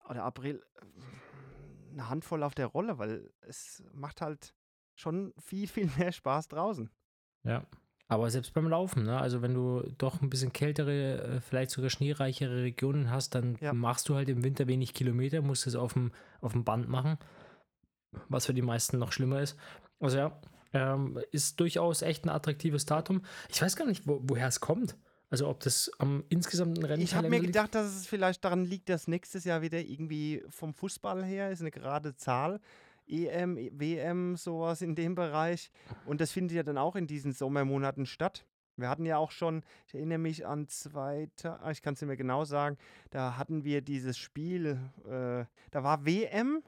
[0.10, 4.54] oder April, äh, eine Handvoll auf der Rolle, weil es macht halt
[4.96, 6.90] schon viel, viel mehr Spaß draußen.
[7.44, 7.66] ja.
[8.08, 9.20] Aber selbst beim Laufen, ne?
[9.20, 13.74] also wenn du doch ein bisschen kältere, äh, vielleicht sogar schneereichere Regionen hast, dann Ja.
[13.74, 17.18] machst du halt im Winter wenig Kilometer, musst es auf dem, auf dem Band machen,
[18.30, 19.58] was für die meisten noch schlimmer ist.
[20.00, 20.42] Also ja,
[20.74, 23.22] ähm, ist durchaus echt ein attraktives Datum.
[23.50, 24.96] Ich weiß gar nicht, wo, woher es kommt.
[25.30, 28.90] Also ob das am insgesamten Rennen Ich habe mir gedacht, dass es vielleicht daran liegt,
[28.90, 32.60] dass nächstes Jahr wieder irgendwie vom Fußball her ist eine gerade Zahl.
[33.08, 35.72] EM, WM, sowas in dem Bereich.
[36.06, 38.46] Und das findet ja dann auch in diesen Sommermonaten statt.
[38.78, 42.08] Wir hatten ja auch schon, ich erinnere mich an zweite, ah, ich kann es nicht
[42.08, 42.78] mehr genau sagen,
[43.10, 46.62] da hatten wir dieses Spiel, äh, da war WM,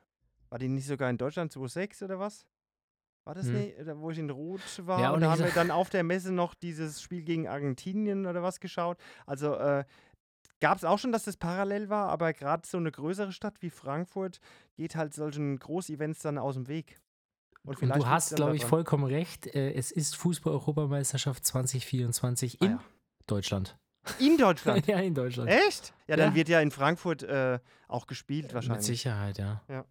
[0.49, 2.45] war die nicht sogar in Deutschland 2.6 oder was?
[3.25, 3.53] War das Hm.
[3.55, 4.99] nicht, da, wo ich in Rot war?
[5.01, 8.25] Ja, und und da haben wir dann auf der Messe noch dieses Spiel gegen Argentinien
[8.25, 8.97] oder was geschaut.
[9.25, 9.83] Also äh,
[10.61, 13.69] gab es auch schon, dass das parallel war, aber gerade so eine größere Stadt wie
[13.69, 14.39] Frankfurt
[14.75, 16.99] geht halt solchen Großevents dann aus dem Weg.
[17.63, 18.69] Und vielleicht du hast, glaube ich, daran.
[18.69, 19.45] vollkommen recht.
[19.47, 22.79] Äh, es ist Fußball-Europameisterschaft 2024 Ah in ja.
[23.25, 23.77] Deutschland.
[24.19, 24.87] In Deutschland?
[24.87, 25.49] ja, in Deutschland.
[25.49, 25.93] Echt?
[26.07, 26.35] Ja, dann Ja.
[26.35, 28.85] wird ja in Frankfurt äh, auch gespielt Mit wahrscheinlich.
[28.85, 29.61] Sicherheit, ja.
[29.67, 29.83] Ja.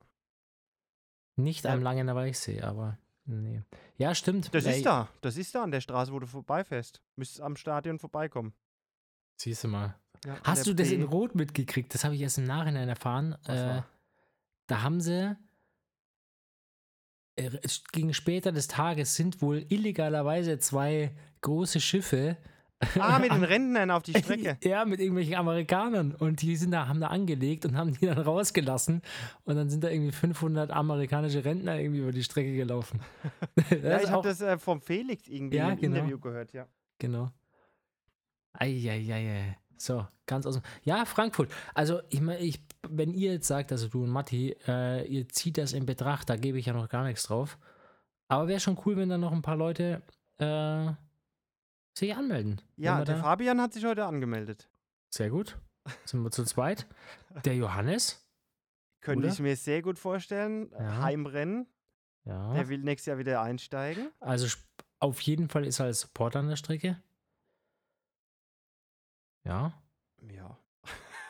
[1.37, 1.73] Nicht Ja.
[1.73, 3.63] am Langener Weichsee, aber nee.
[3.99, 4.55] Ja, stimmt.
[4.55, 5.09] Das Ey, ist da.
[5.21, 7.03] Das ist da an der Straße, wo du vorbeifährst.
[7.17, 8.53] Müsstest am Stadion vorbeikommen.
[9.37, 9.95] Siehst du mal.
[10.25, 11.93] Ja, Hast du das in P- Rot mitgekriegt?
[11.95, 13.35] Das habe ich erst im Nachhinein erfahren.
[13.47, 13.83] Äh,
[14.67, 15.37] da haben sie
[17.37, 17.51] äh,
[17.93, 22.37] gegen später des Tages sind wohl illegalerweise zwei große Schiffe.
[22.99, 24.59] Ah, mit den Rentnern auf die Strecke.
[24.63, 26.15] Ja, mit irgendwelchen Amerikanern.
[26.15, 29.03] Und die sind da, haben da angelegt und haben die dann rausgelassen.
[29.45, 33.01] Und dann sind da irgendwie 500 amerikanische Rentner irgendwie über die Strecke gelaufen.
[33.83, 35.97] Ja, ich habe das äh, vom Felix irgendwie Ja, im genau.
[35.97, 36.67] Interview gehört, ja.
[36.99, 37.31] Genau.
[38.53, 39.57] Eieiei.
[39.77, 40.63] So, ganz aus dem.
[40.83, 41.51] Ja, Frankfurt.
[41.75, 45.59] Also, ich meine, ich, wenn ihr jetzt sagt, also du und Matti, äh, ihr zieht
[45.59, 47.59] das in Betracht, da gebe ich ja noch gar nichts drauf.
[48.29, 50.03] Aber wäre schon cool, wenn da noch ein paar Leute
[50.39, 50.93] äh,
[51.99, 52.61] sich anmelden.
[52.77, 54.69] Ja, der Fabian hat sich heute angemeldet.
[55.11, 55.59] Sehr gut.
[56.05, 56.87] Sind wir zu zweit.
[57.45, 58.27] Der Johannes.
[59.01, 59.33] Könnte Oder?
[59.33, 60.71] ich mir sehr gut vorstellen.
[60.73, 61.03] Ja.
[61.03, 61.67] Heimrennen.
[62.25, 62.55] Ja.
[62.55, 64.11] Der will nächstes Jahr wieder einsteigen.
[64.19, 64.49] Also
[64.99, 67.01] auf jeden Fall ist er als Supporter an der Strecke.
[69.45, 69.73] Ja.
[70.29, 70.59] Ja.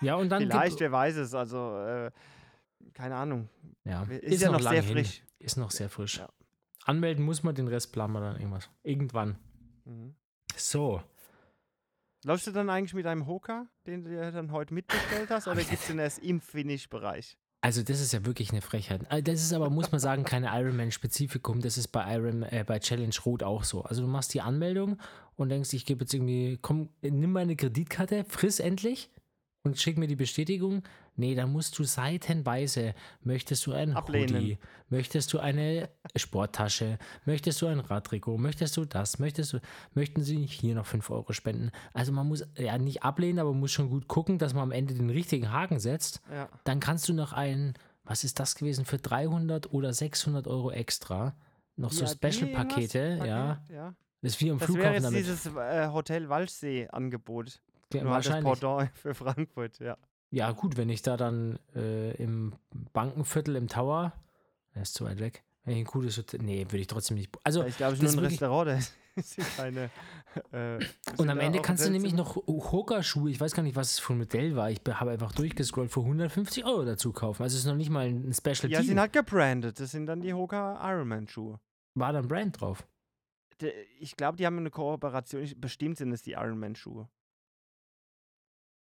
[0.01, 0.43] Ja, und dann.
[0.51, 1.35] Vielleicht, wer weiß es.
[1.35, 2.11] Also, äh,
[2.95, 3.49] keine Ahnung.
[3.85, 4.97] ja, Ist, ja noch lang sehr hin.
[4.97, 5.23] frisch.
[5.39, 6.19] Ist noch sehr frisch.
[6.19, 6.29] Ja.
[6.85, 8.71] Anmelden muss man, den Rest planen wir dann irgendwas.
[8.83, 9.37] Irgendwann.
[9.85, 10.14] Mhm.
[10.57, 11.02] So.
[12.24, 15.62] Läufst du dann eigentlich mit einem Hoka, den du dir dann heute mitbestellt hast, oder
[15.62, 17.36] gibt es den erst im Finish-Bereich?
[17.61, 19.02] Also das ist ja wirklich eine Frechheit.
[19.11, 21.61] Äh, Das ist aber, muss man sagen, keine Ironman-Spezifikum.
[21.61, 23.82] Das ist bei Iron, äh, bei Challenge Rot auch so.
[23.82, 24.98] Also du machst die Anmeldung
[25.36, 29.11] und denkst, ich gebe jetzt irgendwie, komm, nimm meine Kreditkarte, friss endlich
[29.62, 30.82] und schick mir die Bestätigung.
[31.17, 34.35] Nee, da musst du seitenweise, möchtest du ein Ablehnen.
[34.35, 34.59] Hoodie,
[34.89, 39.61] möchtest du eine Sporttasche, möchtest du ein Radtrikot, möchtest du das, möchtest du,
[39.95, 41.71] möchten sie nicht hier noch 5 Euro spenden?
[41.95, 44.73] Also man muss ja nicht ablehnen, aber man muss schon gut gucken, dass man am
[44.73, 46.49] Ende den richtigen Haken setzt Ja.
[46.64, 51.35] dann kannst du noch ein, was ist das gewesen, für 300 oder 600 Euro extra
[51.77, 53.62] noch so Special-Pakete, ja.
[53.71, 53.95] Ja.
[54.23, 55.19] Das ist wie am Das Flughafen jetzt damit.
[55.21, 57.61] dieses äh, Hotel Walchsee-Angebot.
[57.93, 58.61] Ja, halt das wahrscheinlich.
[58.61, 59.97] Pendant für Frankfurt, ja.
[60.37, 62.55] Ja, gut, wenn ich da dann äh, im
[62.93, 64.12] Bankenviertel im Tower,
[64.74, 67.30] der ist zu weit weg, wenn ich ein gutes Hotel, nee, würde ich trotzdem nicht.
[67.43, 68.68] Also, ich glaube, es ist nur ein ist Restaurant,
[69.16, 69.91] da sind keine.
[70.53, 70.78] Äh,
[71.16, 72.45] und am Ende kannst du nämlich Hotelzimmer?
[72.59, 75.12] noch Hoka-Schuhe, ich weiß gar nicht, was es für ein Modell war, ich be- habe
[75.12, 77.43] einfach durchgescrollt, für 150 Euro dazu kaufen.
[77.43, 78.84] Also, es ist noch nicht mal ein Special Ja, Deal.
[78.84, 79.80] sind halt gebrandet.
[79.80, 81.59] Das sind dann die Hoka Ironman-Schuhe.
[81.95, 82.87] War da ein Brand drauf?
[84.01, 85.49] Ich glaube, die haben eine Kooperation.
[85.59, 87.09] Bestimmt sind es die Ironman-Schuhe.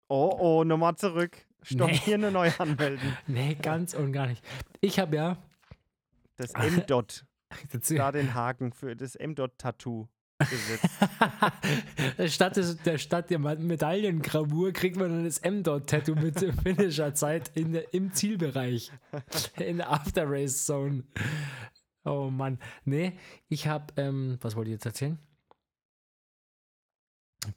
[0.08, 1.36] Oh, oh, nochmal zurück.
[1.62, 1.96] Stopp, Nee.
[1.98, 3.16] hier eine neu anmelden.
[3.26, 4.44] Nee, ganz und gar nicht.
[4.80, 5.38] Ich habe ja.
[6.36, 7.24] Das M-Dot.
[7.72, 10.90] dazu- Da den Haken für das M-Dot-Tattoo gesetzt.
[12.34, 17.72] statt, des, der, statt der Medaillengravur kriegt man dann das M-Dot-Tattoo mit finnischer Zeit in
[17.72, 18.92] der, im Zielbereich.
[19.58, 21.04] In der After-Race-Zone.
[22.04, 22.58] Oh Mann.
[22.84, 23.16] Nee,
[23.48, 25.18] ich habe, ähm, was wollte ich jetzt erzählen?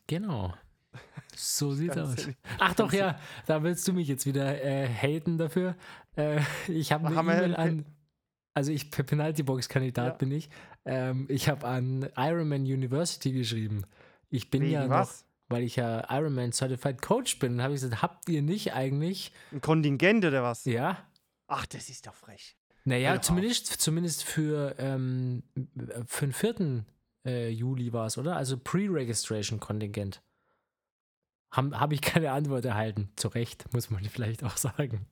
[0.08, 0.54] Genau.
[1.36, 2.20] So sieht's Ganz aus.
[2.20, 5.76] ehrlich, Ach doch, ja, da willst du mich jetzt wieder äh, haten dafür.
[6.16, 7.86] Äh, ich habe eine E-Mail an,
[8.54, 10.18] also ich, Penalty-Box-Kandidat Ja.
[10.18, 10.50] bin ich.
[10.86, 13.84] Ähm, ich habe an Ironman University geschrieben.
[14.30, 15.10] Ich bin Wegen ja was?
[15.22, 19.32] noch, weil ich ja Ironman Certified Coach bin, habe ich gesagt, habt ihr nicht eigentlich,
[19.52, 20.66] Ein Kontingent oder was?
[20.66, 20.98] ja,
[21.48, 22.58] Ach, das ist doch frech.
[22.84, 23.26] naja, Hör auf.
[23.26, 25.44] zumindest, zumindest für, ähm,
[26.06, 26.86] für den 4.
[27.26, 28.36] Äh, Juli war es, oder?
[28.36, 30.22] Also Pre-Registration-Kontingent.
[31.52, 33.10] Habe hab ich keine Antwort erhalten.
[33.16, 35.08] Zu Recht, muss man vielleicht auch sagen.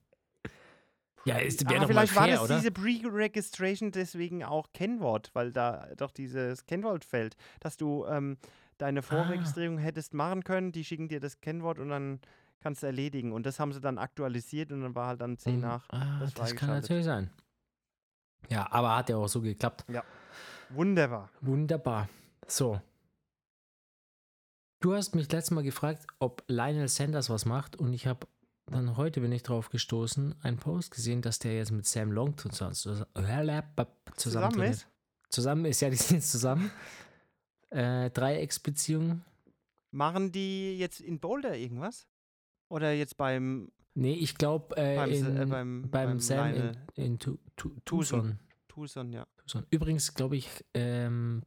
[1.26, 2.58] Ja, ist wäre Ah, doch vielleicht war fair, das oder?
[2.58, 8.48] diese Pre-Registration deswegen auch Kennwort, weil da doch dieses Kennwort fällt, dass du ähm, Ah.
[8.78, 12.20] deine Vorregistrierung hättest machen können, die schicken dir das Kennwort und dann
[12.62, 13.32] kannst du erledigen.
[13.32, 15.62] Und das haben sie dann aktualisiert und dann war halt dann 10 Mhm.
[15.62, 15.90] nach.
[15.90, 17.32] Ah, das das, kann natürlich sein.
[18.50, 19.86] Ja, aber hat ja auch so geklappt.
[20.70, 21.30] Wunderbar.
[21.42, 22.08] Wunderbar.
[22.48, 22.80] So.
[24.86, 28.28] Du hast mich letztes Mal gefragt, ob Lionel Sanders was macht und ich habe
[28.68, 32.38] dann heute bin ich drauf gestoßen, einen Post gesehen, dass der jetzt mit Sam Long
[32.38, 34.88] zusammen, zusammen, ist?
[35.30, 36.70] Zusammen ist, ja, die sind jetzt zusammen.
[37.72, 39.26] Äh, Dreiecksbeziehung.
[39.90, 42.06] Machen die jetzt in Boulder irgendwas?
[42.70, 47.18] Oder jetzt beim, Nee, ich glaube äh, beim, äh, beim, beim, Sam Lionel in, in
[47.18, 48.20] Tu- Tu- Tucson.
[48.20, 48.40] Tucson.
[48.68, 49.26] Tucson, ja.
[49.38, 49.66] Tucson.
[49.72, 51.42] Übrigens, glaube ich, ähm,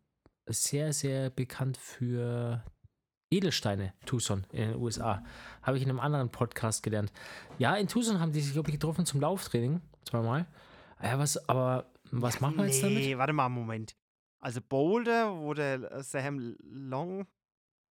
[0.49, 2.65] sehr, sehr bekannt für
[3.31, 5.23] Edelsteine, Tucson in den USA.
[5.63, 7.13] Habe ich in einem anderen Podcast gelernt.
[7.59, 9.81] Ja, in Tucson haben die sich, glaube ich, getroffen zum Lauftraining.
[10.05, 10.47] Zweimal.
[11.03, 12.99] Ja, was, aber was machen wir jetzt damit?
[12.99, 13.97] Nee, warte mal einen Moment.
[14.41, 17.27] Also Boulder, wo der Sam Long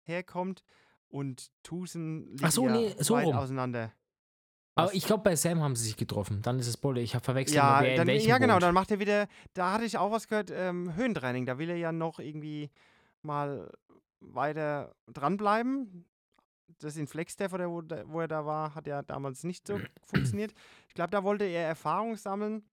[0.04, 0.64] herkommt,
[1.12, 3.36] und Tucson liegen Ach so, ja nee, so weit rum.
[3.36, 3.92] auseinander.
[4.76, 4.94] Aber Was?
[4.96, 6.42] ich glaube, bei Sam haben sie sich getroffen.
[6.42, 7.02] Dann ist es Boulder.
[7.02, 9.98] Ich habe verwechselt, Ja, wer dann, ja genau, dann macht er wieder, da hatte ich
[9.98, 11.46] auch was gehört, ähm, Höhentraining.
[11.46, 12.72] Da will er ja noch irgendwie
[13.22, 13.70] mal
[14.22, 16.06] weiter dranbleiben.
[16.80, 20.54] Das in Flagstaff oder wo, wo er da war, hat ja damals nicht so funktioniert.
[20.88, 22.64] Ich glaube, da wollte er Erfahrung sammeln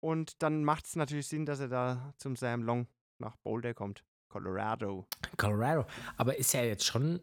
[0.00, 2.86] und dann macht es natürlich Sinn, dass er da zum Sam Long
[3.18, 4.04] nach Boulder kommt.
[4.28, 5.06] Colorado.
[5.36, 5.86] Colorado.
[6.16, 7.20] Aber ist ja jetzt schon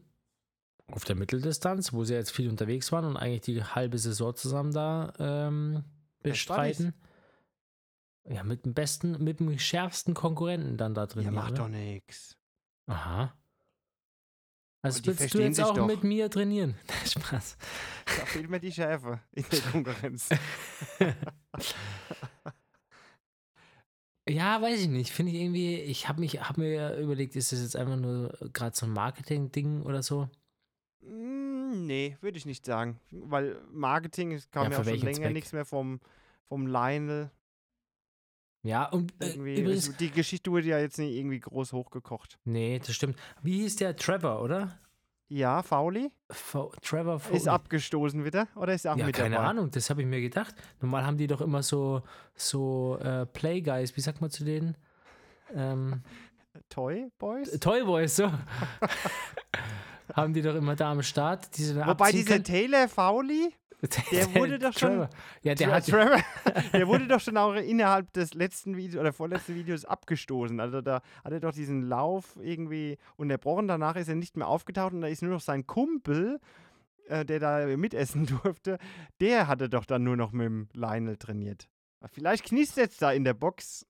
[0.87, 4.73] auf der Mitteldistanz, wo sie jetzt viel unterwegs waren und eigentlich die halbe Saison zusammen
[4.73, 5.83] da ähm,
[6.21, 6.93] bestreiten.
[8.25, 11.25] Ja, mit dem besten, mit dem schärfsten Konkurrenten dann da drin.
[11.25, 11.63] Ja, macht oder?
[11.63, 12.37] doch nix.
[12.87, 13.33] Aha.
[14.83, 15.87] Also die willst du jetzt auch doch.
[15.87, 16.75] mit mir trainieren?
[17.05, 17.57] Spaß.
[18.05, 20.29] Da fehlt mir die Schärfe in der Konkurrenz.
[24.29, 25.11] Ja, weiß ich nicht.
[25.11, 28.73] Finde ich irgendwie, ich habe mich, habe mir überlegt, ist das jetzt einfach nur gerade
[28.73, 30.29] so ein Marketing-Ding oder so?
[31.01, 32.99] Mm, Nee, würde ich nicht sagen.
[33.11, 35.33] Weil Marketing, kam Ja, ja, auch schon länger Zweck?
[35.33, 35.99] nichts mehr vom,
[36.47, 37.31] vom Lionel.
[38.63, 42.39] Ja, und äh, übrigens, die Geschichte wurde ja jetzt nicht irgendwie groß hochgekocht.
[42.45, 43.17] nee, das stimmt.
[43.41, 44.77] Wie hieß der Trevor, oder?
[45.29, 46.11] Ja, Fauli
[46.81, 47.47] Trevor ist Foley.
[47.49, 49.47] abgestoßen wieder oder ist er auch Ja, mit keine dabei?
[49.47, 50.53] Ahnung, das habe ich mir gedacht.
[50.79, 52.03] Normal haben die doch immer so,
[52.35, 54.77] so äh, Playguys, wie sagt man zu denen?
[55.55, 56.03] Ähm,
[56.69, 57.51] Toy Boys?
[57.59, 58.31] Toyboys, so.
[60.13, 61.57] haben die doch immer da am Start.
[61.57, 62.43] Die Wobei dieser.
[62.43, 63.53] Taylor Fauli,
[64.11, 65.09] der wurde doch schon- Trevor.
[65.41, 65.85] Ja, der Tra- hat.
[65.85, 66.17] Trevor,
[66.73, 70.59] der wurde doch schon auch innerhalb des letzten Videos oder vorletzten Videos abgestoßen.
[70.59, 73.67] Also da hat er doch diesen Lauf irgendwie unterbrochen.
[73.67, 76.39] Danach ist er nicht mehr aufgetaucht und da ist nur noch sein Kumpel,
[77.07, 78.77] äh, der da mitessen durfte,
[79.19, 81.67] der hatte doch dann nur noch mit dem Lionel trainiert.
[82.11, 83.85] Vielleicht knistert es da in der Box.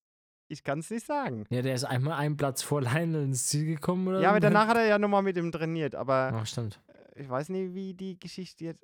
[0.48, 1.46] Ich kann es nicht sagen.
[1.50, 4.22] Ja, der ist einmal einen Platz vor Lionel ins Ziel gekommen, oder?
[4.22, 5.96] Ja, aber danach hat er ja nochmal mit ihm trainiert.
[5.96, 6.80] Aber Ja, stimmt.
[7.16, 8.84] ich weiß nicht, wie die Geschichte jetzt.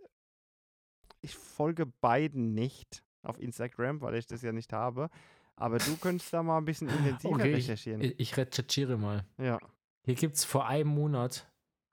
[1.22, 5.10] Ich folge beiden nicht auf Instagram, weil ich das ja nicht habe.
[5.56, 8.02] Aber du könntest da mal ein bisschen intensiver Okay, recherchieren.
[8.02, 9.26] Ich, ich recherchiere mal.
[9.38, 9.60] ja.
[10.06, 11.52] Hier gibt es vor einem Monat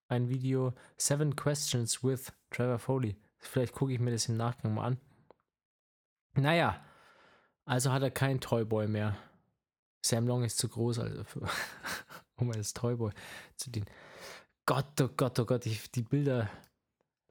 [0.09, 3.16] ein Video Seven Questions with Trevor Foley.
[3.37, 5.01] Vielleicht gucke ich mir das im Nachgang mal an.
[6.35, 6.83] Naja,
[7.64, 9.16] also hat er keinen Toyboy mehr.
[10.05, 11.41] Sam Long ist zu groß, also für,
[12.37, 13.12] um als Toyboy
[13.57, 13.87] zu dienen.
[14.66, 16.49] Gott, oh Gott, oh Gott, ich, die Bilder.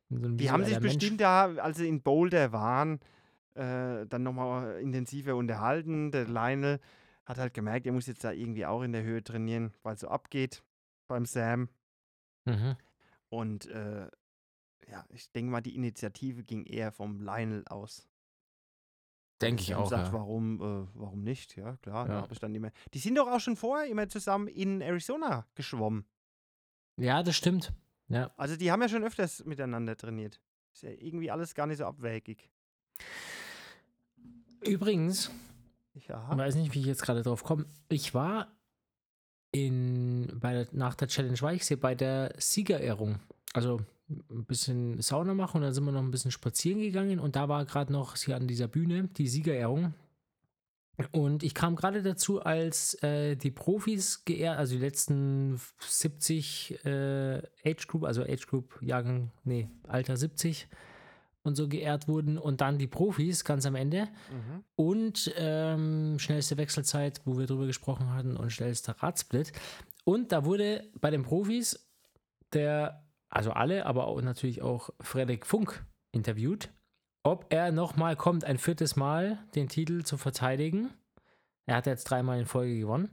[0.09, 2.99] So Die haben sich bestimmt da, als sie in Boulder waren,
[3.55, 6.11] äh, dann nochmal intensiver unterhalten.
[6.11, 6.79] Der Lionel
[7.25, 10.01] hat halt gemerkt, er muss jetzt da irgendwie auch in der Höhe trainieren, weil es
[10.01, 10.63] so abgeht
[11.07, 11.69] beim Sam.
[12.45, 12.75] Mhm.
[13.29, 14.07] Und äh,
[14.87, 18.07] ja, ich denke mal, die Initiative ging eher vom Lionel aus.
[19.41, 19.89] Denke ich auch.
[19.89, 20.13] sagt, Ja.
[20.13, 21.55] warum, äh, warum nicht?
[21.57, 22.13] Ja, klar, Ja.
[22.13, 22.71] da habe ich dann immer.
[22.93, 26.05] Die sind doch auch schon vorher immer zusammen in Arizona geschwommen.
[26.97, 27.73] ja, das stimmt.
[28.07, 28.31] Ja.
[28.37, 30.39] Also die haben ja schon öfters miteinander trainiert.
[30.73, 32.49] Ist ja irgendwie alles gar nicht so abwägig.
[34.65, 35.31] Übrigens,
[35.97, 36.37] Ich Ja.
[36.37, 37.65] weiß nicht, wie ich jetzt gerade drauf komme.
[37.87, 38.51] Ich war
[39.53, 43.19] in, bei der, nach der Challenge Weichsee bei der Siegerehrung.
[43.53, 43.79] Also
[44.09, 47.47] ein bisschen Sauna machen und dann sind wir noch ein bisschen spazieren gegangen und da
[47.47, 49.93] war gerade noch hier an dieser Bühne die Siegerehrung.
[51.11, 57.41] Und ich kam gerade dazu, als äh, die Profis geehrt, also die letzten 70 äh,
[57.65, 60.67] Age Group, also Age Group Jahrgang, nee, Alter 70
[61.43, 64.07] und so geehrt wurden und dann die Profis ganz am Ende.
[64.31, 64.63] Mhm.
[64.75, 69.51] Und ähm, schnellste Wechselzeit, wo wir drüber gesprochen hatten, und schnellster Radsplit.
[70.05, 71.87] Und da wurde bei den Profis
[72.53, 76.69] der, also alle, aber auch natürlich auch Frederik Funk interviewt,
[77.25, 80.93] ob er nochmal kommt, ein viertes Mal den Titel zu verteidigen.
[81.65, 83.09] Er hat jetzt dreimal in Folge gewonnen.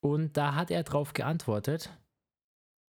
[0.00, 1.90] Und da hat er drauf geantwortet.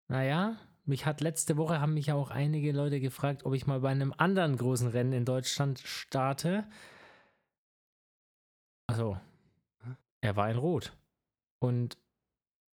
[0.09, 3.91] Naja, mich hat letzte Woche haben mich auch einige Leute gefragt, ob ich mal bei
[3.91, 6.67] einem anderen großen Rennen in Deutschland starte.
[8.89, 9.21] Also,
[10.21, 10.93] er war in Rot.
[11.61, 11.97] Und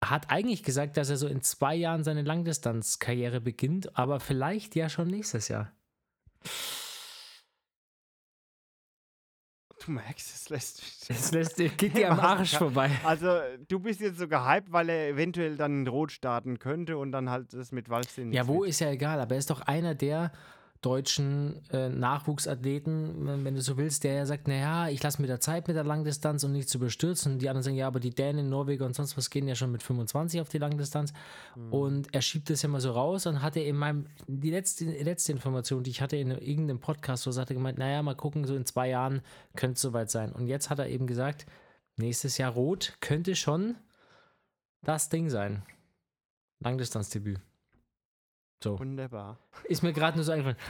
[0.02, 4.88] hat eigentlich gesagt, dass er so in zwei Jahren seine Langdistanzkarriere beginnt, aber vielleicht ja
[4.88, 5.74] schon nächstes Jahr.
[9.86, 11.08] Du merkst, es lässt mich.
[11.08, 12.90] Das lässt, geht dir am Arsch vorbei.
[13.04, 13.28] Also,
[13.68, 17.30] du bist jetzt so gehypt, weil er eventuell dann in Rot starten könnte und dann
[17.30, 18.32] halt das mit Walzsinn.
[18.32, 20.32] Ja, wo ist ja egal, aber er ist doch einer der
[20.86, 25.40] deutschen äh, Nachwuchsathleten, wenn- du so willst, der ja sagt, naja, ich lasse mir da
[25.40, 27.34] Zeit mit der Langdistanz und nicht zu überstürzen.
[27.34, 29.72] Und die anderen sagen, ja, aber die Dänen, Norweger und sonst was gehen ja schon
[29.72, 31.14] mit 25 auf die Langdistanz.
[31.72, 35.32] Und er schiebt das ja mal so raus und hatte in meinem, die letzte, letzte
[35.32, 38.66] Information, die ich hatte in irgendeinem Podcast, sagte er gemeint, naja, mal gucken, so in
[38.66, 39.22] zwei Jahren
[39.56, 40.32] könnte es soweit sein.
[40.32, 41.46] Und jetzt hat er eben gesagt,
[41.98, 43.76] nächstes Jahr Rot könnte schon
[44.82, 45.64] das Ding sein.
[46.60, 47.40] Langdistanzdebüt.
[48.64, 48.80] So.
[48.80, 49.38] Wunderbar.
[49.66, 50.58] Ist mir gerade nur so eingefallen.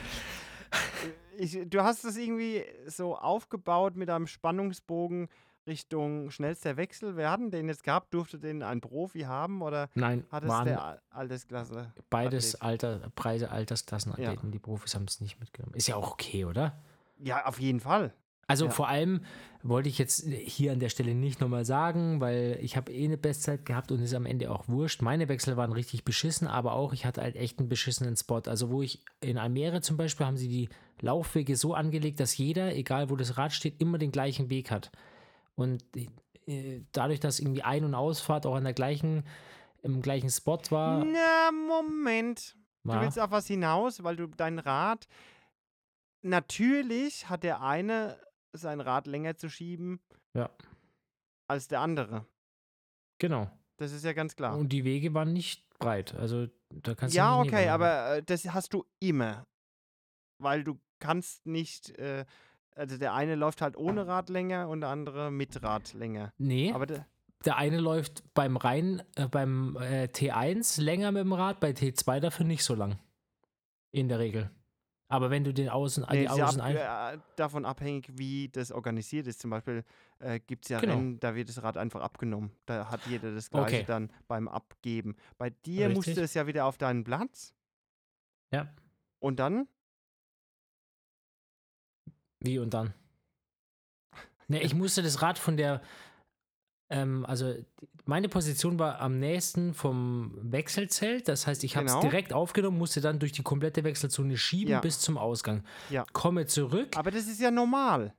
[1.36, 5.28] Ich, du hast das irgendwie so aufgebaut mit einem Spannungsbogen
[5.66, 7.16] Richtung schnellster Wechsel.
[7.16, 8.14] Wer hat denn den jetzt gehabt?
[8.14, 11.92] Durfte den ein Profi haben oder Nein, hat es der Al- Altersklasse?
[12.08, 12.60] beides?
[12.60, 14.52] Alter, Preise Altersklassenathleten.
[14.52, 15.74] Die Profis haben es nicht mitgenommen.
[15.74, 16.80] Ist ja auch okay, oder?
[17.18, 18.12] Ja, auf jeden Fall.
[18.46, 18.70] Also Ja.
[18.70, 19.24] vor allem
[19.62, 23.16] wollte ich jetzt hier an der Stelle nicht nochmal sagen, weil ich habe eh eine
[23.16, 25.00] Bestzeit gehabt und ist am Ende auch wurscht.
[25.00, 28.42] Meine Wechsel waren richtig beschissen, aber auch ich hatte halt echt einen beschissenen Spot.
[28.46, 30.68] Also wo ich in Almere zum Beispiel haben sie die
[31.00, 34.90] Laufwege so angelegt, dass jeder, egal wo das Rad steht, immer den gleichen Weg hat.
[35.54, 35.82] Und
[36.46, 39.24] äh, dadurch, dass irgendwie Ein- und Ausfahrt auch an der gleichen,
[39.82, 42.54] im gleichen Spot war, Na, Moment.
[42.82, 45.06] Du war willst auf was hinaus, weil du dein Rad.
[46.22, 48.18] Natürlich hat der eine
[48.60, 50.00] sein Rad länger zu schieben
[50.34, 50.50] Ja.
[51.48, 52.26] als der andere.
[53.18, 53.50] genau.
[53.76, 54.56] Das ist ja ganz klar.
[54.56, 56.14] Und die Wege waren nicht breit.
[56.14, 59.48] Also da kannst ja, du mich okay, aber äh, das hast du immer.
[60.38, 61.90] Weil du kannst nicht.
[61.98, 62.24] Äh,
[62.76, 66.32] also der eine läuft halt ohne Rad länger und der andere mit Rad länger.
[66.38, 66.72] Nee.
[66.72, 67.04] Aber der,
[67.44, 72.20] Der eine läuft beim Rein, äh, beim äh, T1 länger mit dem Rad, bei T2
[72.20, 73.00] dafür nicht so lang.
[73.90, 74.50] In der Regel.
[75.08, 79.26] Aber wenn du den Außen, nee, die Außen ab, äh, davon abhängig, wie das organisiert
[79.26, 79.40] ist.
[79.40, 79.84] Zum Beispiel
[80.18, 80.94] äh, gibt es ja Genau.
[80.94, 82.50] Rennen, da wird das Rad einfach abgenommen.
[82.66, 83.84] Da hat jeder das gleiche Okay.
[83.86, 85.14] dann beim Abgeben.
[85.36, 86.24] Bei dir musste Richtig.
[86.24, 87.54] es ja wieder auf deinen Platz.
[88.50, 88.72] Ja.
[89.20, 89.68] Und dann?
[92.40, 92.94] Wie und dann?
[94.48, 95.80] Ne, ich musste das Rad von der.
[96.90, 97.54] Ähm, also,
[98.04, 101.28] meine Position war am nächsten vom Wechselzelt.
[101.28, 102.02] Das heißt, ich habe es Genau.
[102.02, 104.80] direkt aufgenommen, musste dann durch die komplette Wechselzone schieben Ja.
[104.80, 105.64] bis zum Ausgang.
[105.90, 106.04] Ja.
[106.12, 106.96] Komme zurück.
[106.96, 108.14] Aber das ist ja normal.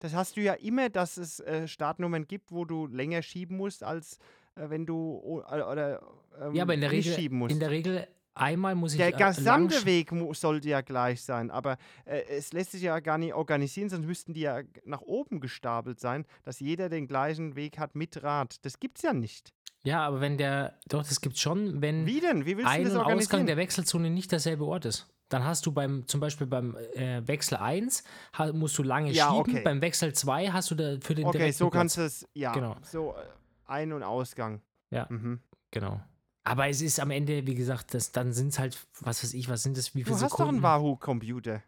[0.00, 3.84] Das hast du ja immer, dass es äh, Startnummern gibt, wo du länger schieben musst,
[3.84, 4.18] als
[4.56, 6.00] äh, wenn du äh, oder
[6.40, 7.52] ähm, ja, aber in der, nicht Regel, schieben musst.
[7.52, 8.98] in der Regel einmal muss ich.
[8.98, 13.18] der äh, gesamte Weg sollte ja gleich sein, aber äh, es lässt sich ja gar
[13.18, 17.78] nicht organisieren, sonst müssten die ja nach oben gestapelt sein, dass jeder den gleichen Weg
[17.78, 18.64] hat mit Rad.
[18.64, 19.52] Das gibt's ja nicht.
[19.84, 20.78] Ja, aber wenn der.
[20.88, 22.06] Doch, das gibt schon, wenn.
[22.06, 22.44] Wie denn?
[22.46, 23.46] Wie willst du Ein- das und Ausgang organisieren?
[23.46, 25.08] der Wechselzone nicht derselbe Ort ist.
[25.28, 28.04] Dann hast du beim, zum Beispiel beim äh, Wechsel 1
[28.36, 29.62] ha, musst du lange Ja, schieben, okay.
[29.64, 32.76] beim Wechsel 2 hast du da für den okay, so kannst du es, ja, Genau.
[32.82, 33.24] so äh,
[33.66, 34.60] Ein- und Ausgang.
[34.90, 35.06] Ja.
[35.08, 35.40] Mhm.
[35.70, 36.00] Genau.
[36.44, 39.48] Aber es ist am Ende, wie gesagt, das, dann sind es halt, was weiß ich,
[39.48, 40.62] was sind das, wie Du viele hast doch einen Sekunden?
[40.62, 41.62] Wahoo-Computer.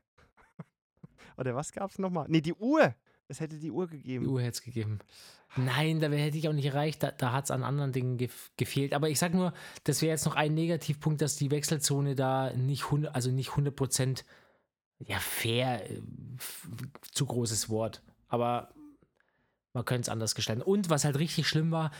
[1.36, 2.26] Oder was gab's nochmal?
[2.28, 2.94] Nee, die Uhr.
[3.28, 4.26] Es hätte die Uhr Die gegeben.
[4.26, 4.98] Uhr hätte es gegeben.
[5.56, 7.02] Nein, da hätte ich auch nicht erreicht.
[7.02, 8.92] Da, da hat es an anderen Dingen gef gefehlt.
[8.92, 9.54] Aber ich sag nur,
[9.84, 13.74] das wäre jetzt noch ein Negativpunkt, dass die Wechselzone da nicht 100, also nicht 100
[13.74, 14.24] Prozent,
[14.98, 16.00] ja, fair, äh,
[17.12, 18.02] zu großes Wort.
[18.28, 18.74] Aber
[19.74, 20.62] man könnte es anders gestalten.
[20.62, 21.90] Und was halt richtig schlimm war,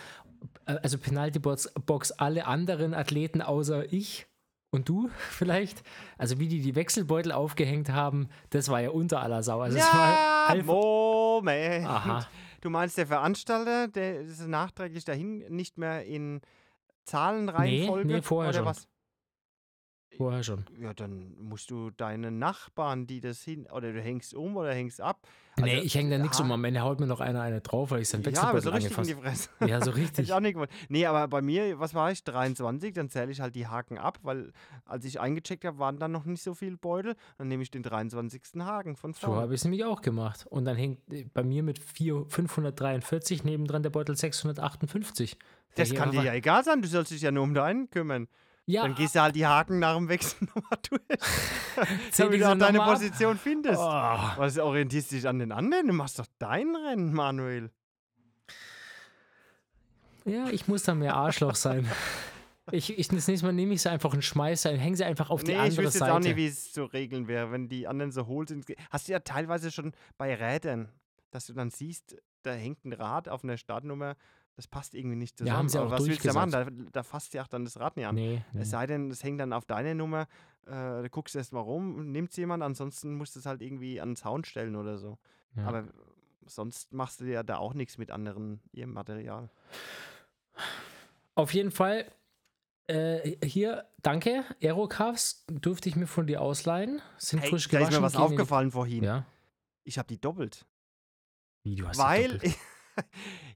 [0.67, 4.27] äh, also Penalty Box, Box alle anderen Athleten außer ich
[4.71, 5.83] und du vielleicht,
[6.17, 9.61] also wie die die Wechselbeutel aufgehängt haben, das war ja unter aller Sau.
[9.61, 11.87] Also es war ja, einfach, Moment.
[11.87, 12.27] Aha.
[12.61, 16.41] Du meinst, der Veranstalter, der ist nachträglich dahin nicht mehr in
[17.05, 18.07] Zahlenreihenfolge?
[18.07, 18.67] nee, vorher oder schon.
[18.67, 18.89] was?
[20.17, 20.65] Vorher schon.
[20.81, 25.01] Ja, dann musst du deine Nachbarn, die das hin, oder du hängst um oder hängst
[25.01, 25.21] ab.
[25.59, 26.51] nee, Also, ich hänge da nichts um.
[26.53, 29.15] Am Ende haut mir noch einer eine drauf, weil ich Ja, so Wechselbeutel richtig in
[29.17, 29.49] angefasst Fresse.
[29.71, 30.25] Ja, so richtig.
[30.27, 30.71] ich auch nicht gewollt.
[30.89, 32.23] Nee, aber bei mir, was war ich?
[32.25, 34.53] 23, dann zähle ich halt die Haken ab, weil
[34.85, 37.15] als ich eingecheckt habe, waren dann noch nicht so viele Beutel.
[37.39, 38.43] Dann nehme ich den 23.
[38.61, 39.43] Haken von So vorne.
[39.43, 40.47] habe ich es nämlich auch gemacht.
[40.49, 45.39] Und dann hängt äh, bei mir mit 4, 543 nebendran der Beutel 658.
[45.77, 48.29] Das Der kann dir ja egal sein, du sollst dich ja nur um deinen kümmern.
[48.67, 51.03] Ja, Dann gehst du halt die Haken nach dem Wechsel nochmal durch,
[52.17, 52.79] damit die du auch deine.
[52.81, 53.79] Position findest.
[53.79, 53.85] Oh.
[54.37, 55.87] Was orientierst dich an den anderen?
[55.89, 57.71] Du machst doch dein Rennen, Manuel.
[60.25, 61.87] Ja, ich muss da mehr Arschloch sein.
[62.73, 65.29] Ich, ich, das nächste Mal nehme ich sie einfach und schmeiße und hänge sie einfach
[65.29, 66.15] auf die Nee, ich andere wüsste jetzt Seite.
[66.15, 68.65] auch nicht, wie es zu regeln wäre, wenn die anderen so hohl sind.
[68.89, 70.89] Hast du ja teilweise schon bei Rädern,
[71.31, 74.17] dass du dann siehst, da hängt ein Rad auf einer Startnummer,
[74.57, 75.57] das passt irgendwie nicht zusammen.
[75.57, 76.51] haben sie Aber auch was willst du da machen?
[76.51, 78.15] Da, da fasst ja auch dann das Rad nicht an.
[78.15, 78.61] nee, nee.
[78.63, 80.23] Es sei denn, es hängt dann auf deine Nummer,
[80.67, 84.01] äh, da guckst du erst mal rum, nimmt jemand, ansonsten musst du es halt irgendwie
[84.01, 85.19] an den Zaun stellen oder so.
[85.57, 85.67] Ja.
[85.67, 85.89] Aber
[86.47, 89.51] sonst machst du ja da auch nichts mit anderen ihrem Material.
[91.35, 92.11] Auf jeden Fall,
[92.87, 94.45] äh, hier, danke.
[94.63, 97.01] Aerocars durfte ich mir von dir ausleihen.
[97.19, 97.95] Sind Hey, frisch da gewaschen.
[97.95, 99.03] ist mir was die- aufgefallen vorhin.
[99.05, 99.25] Ja.
[99.85, 100.65] Ich habe die doppelt.
[101.65, 102.57] Wie, du hast Weil, doppelt.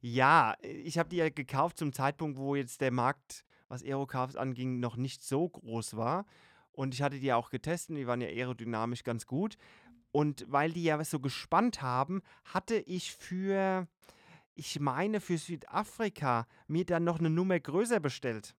[0.00, 4.80] Ja, ich habe die ja gekauft zum Zeitpunkt, wo jetzt der Markt, was Aerocars anging,
[4.80, 6.24] noch nicht so groß war.
[6.72, 9.56] Und ich hatte die ja auch getestet, die waren ja aerodynamisch ganz gut.
[10.12, 13.88] Und weil die ja so gespannt haben, hatte ich für,
[14.54, 18.54] ich meine, für Südafrika mir dann noch eine Nummer größer bestellt.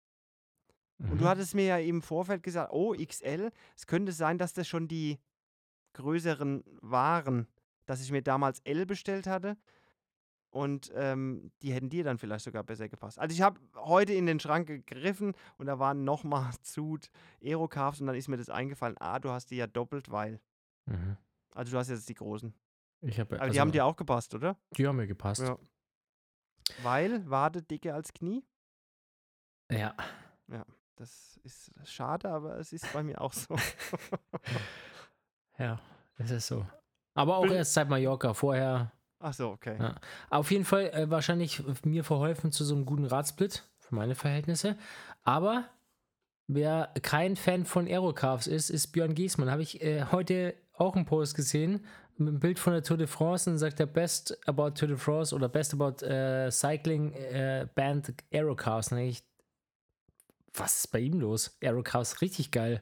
[1.00, 1.18] Und Mhm.
[1.20, 4.88] du hattest mir ja im Vorfeld gesagt, oh, XL, es könnte sein, dass das schon
[4.88, 5.18] die
[5.94, 7.48] größeren waren,
[7.86, 9.58] dass ich mir damals L bestellt hatte.
[10.52, 13.20] Und ähm, die hätten dir dann vielleicht sogar besser gepasst.
[13.20, 17.12] Also ich habe heute in den Schrank gegriffen und da waren nochmal Suit
[17.43, 20.39] Aerocalves und dann ist mir das eingefallen, ah, du hast die ja doppelt, weil.
[20.86, 21.18] Mhm.
[21.54, 22.54] Also du hast jetzt die großen.
[23.02, 24.58] Ich habe, Aber also, die haben dir auch gepasst, oder?
[24.72, 25.41] die haben mir gepasst.
[25.41, 25.58] Ja.
[26.84, 28.43] Weil Wade dicker als Knie.
[30.47, 30.66] ja.
[31.00, 33.56] Das ist schade, aber es ist bei mir auch so.
[35.58, 35.78] Ja,
[36.18, 36.66] das ist so.
[37.14, 38.34] Aber auch erst seit Mallorca.
[38.34, 39.76] Vorher Ach so, okay.
[39.78, 39.96] Ja.
[40.30, 44.78] auf jeden Fall äh, wahrscheinlich mir verholfen zu so einem guten Radsplit für meine Verhältnisse.
[45.24, 45.66] Aber
[46.48, 49.52] wer kein Fan von Aerocars ist, ist Björn Giesmann.
[49.52, 51.86] Habe ich äh, heute auch einen Post gesehen
[52.18, 54.98] mit einem Bild von der Tour de France und sagt der Best about Tour de
[54.98, 58.92] France oder Best about äh, Cycling äh, Band Aerocars.
[58.92, 59.24] Und ich,
[60.54, 61.58] was ist bei ihm los?
[61.62, 62.82] Aerocars richtig geil.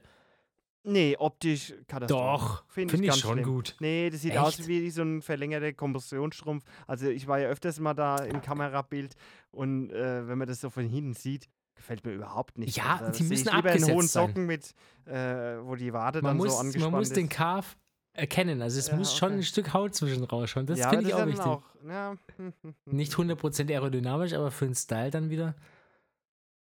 [0.90, 2.24] Nee, optisch Katastrophe.
[2.24, 3.46] Doch, Finde finde ich, ganz schon schlimm.
[3.46, 3.76] gut.
[3.82, 4.40] Nee, das sieht Echt?
[4.40, 6.64] aus wie so ein verlängerter Kompressionsstrumpf.
[6.88, 9.16] Also ich war ja öfters mal da im Kamerabild
[9.52, 12.78] und äh, wenn man das so von hinten sieht, gefällt mir überhaupt nicht.
[12.78, 14.28] Ja, also, die müssen ich lieber einen hohen abgesetzt sein.
[14.30, 14.74] Socken mit,
[15.06, 17.18] äh, wo die Wade Man dann muss, so angespannt man muss ist.
[17.18, 17.68] den Carve
[18.14, 18.62] erkennen.
[18.62, 19.40] Also es Ja, muss schon okay.
[19.40, 20.66] ein Stück Haut zwischen rausschauen.
[20.68, 21.46] Das ja, finde ich auch ist wichtig.
[21.46, 22.16] Auch, ja.
[22.86, 25.54] Nicht 100% aerodynamisch, aber für den Style dann wieder.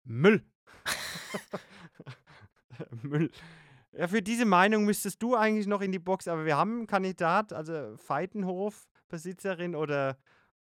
[0.04, 0.44] Müll.
[3.04, 3.30] Müll.
[3.98, 6.88] Ja, für diese Meinung müsstest du eigentlich noch in die Box, aber wir haben einen
[6.88, 10.18] Kandidat, also Feitenhof-Besitzerin oder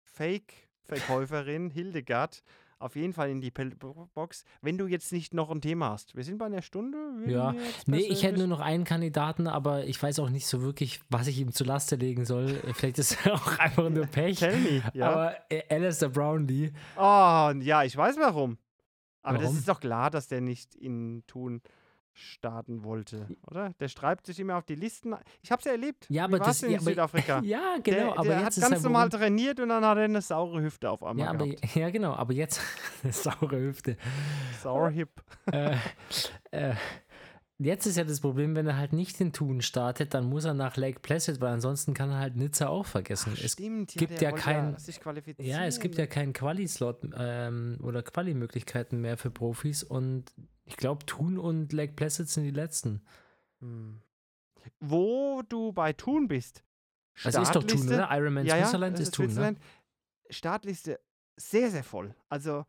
[0.03, 2.43] Fake-Verkäuferin Hildegard,
[2.79, 3.77] auf jeden Fall in die Pel-
[4.15, 6.15] Box, wenn du jetzt nicht noch ein Thema hast.
[6.17, 6.99] Wir sind bei einer Stunde.
[7.27, 7.55] Ja.
[7.87, 11.27] Nee, ich hätte nur noch einen Kandidaten, aber ich weiß auch nicht so wirklich, was
[11.27, 12.49] ich ihm zu Laste legen soll.
[12.75, 14.39] Vielleicht ist er auch einfach nur Pech.
[14.39, 15.09] Tell me, ja.
[15.11, 18.59] Aber äh, Alistair Brownlee, Oh, ja, ich weiß warum.
[19.23, 19.57] Aber das Warum?
[19.59, 21.63] ist doch klar, dass der nicht in Thun
[22.15, 23.75] starten wollte, oder?
[23.81, 25.15] Der schreibt sich immer auf die Listen.
[25.43, 26.07] Ich habe es ja erlebt.
[26.09, 27.41] Ja, aber das- in ja, Südafrika.
[27.45, 30.63] ja, genau, der, aber der hat ganz normal trainiert und dann hat er eine saure
[30.63, 31.75] Hüfte auf einmal Ja, aber, gehabt.
[31.77, 32.61] ja, genau, aber jetzt
[33.03, 33.97] eine saure Hüfte.
[34.63, 35.11] Saure Hip.
[35.53, 35.77] äh,
[36.53, 36.75] äh,
[37.59, 40.55] jetzt ist ja das Problem, wenn er halt nicht in Thun startet, dann muss er
[40.55, 43.33] nach Lake Placid, weil ansonsten kann er halt Nizza auch vergessen.
[43.43, 45.51] es Stimmt, gibt der ja wollte kein- sich qualifizieren.
[45.51, 50.33] Ja, es gibt ja keinen Quali-Slot ähm, oder Quali-Möglichkeiten mehr für Profis und
[50.65, 53.03] ich glaube, Thun und Lake Placid sind die letzten.
[53.61, 54.01] Hm.
[54.81, 56.65] Wo du bei Thun bist.
[57.23, 58.09] Also ist doch Thun, oder?
[58.11, 59.57] Ironman ja, ja, Switzerland das ist Thun, ne?
[60.31, 61.01] Startliste
[61.37, 62.15] sehr, sehr voll.
[62.29, 62.65] Also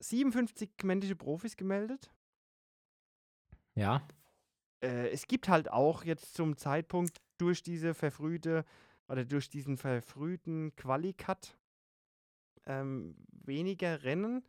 [0.00, 2.10] 57 männliche Profis gemeldet.
[3.74, 4.02] Ja.
[4.82, 8.64] äh, es gibt halt auch jetzt zum Zeitpunkt durch diese verfrühte
[9.08, 11.56] oder durch diesen verfrühten Quali-Cut
[12.66, 14.44] ähm, weniger Rennen.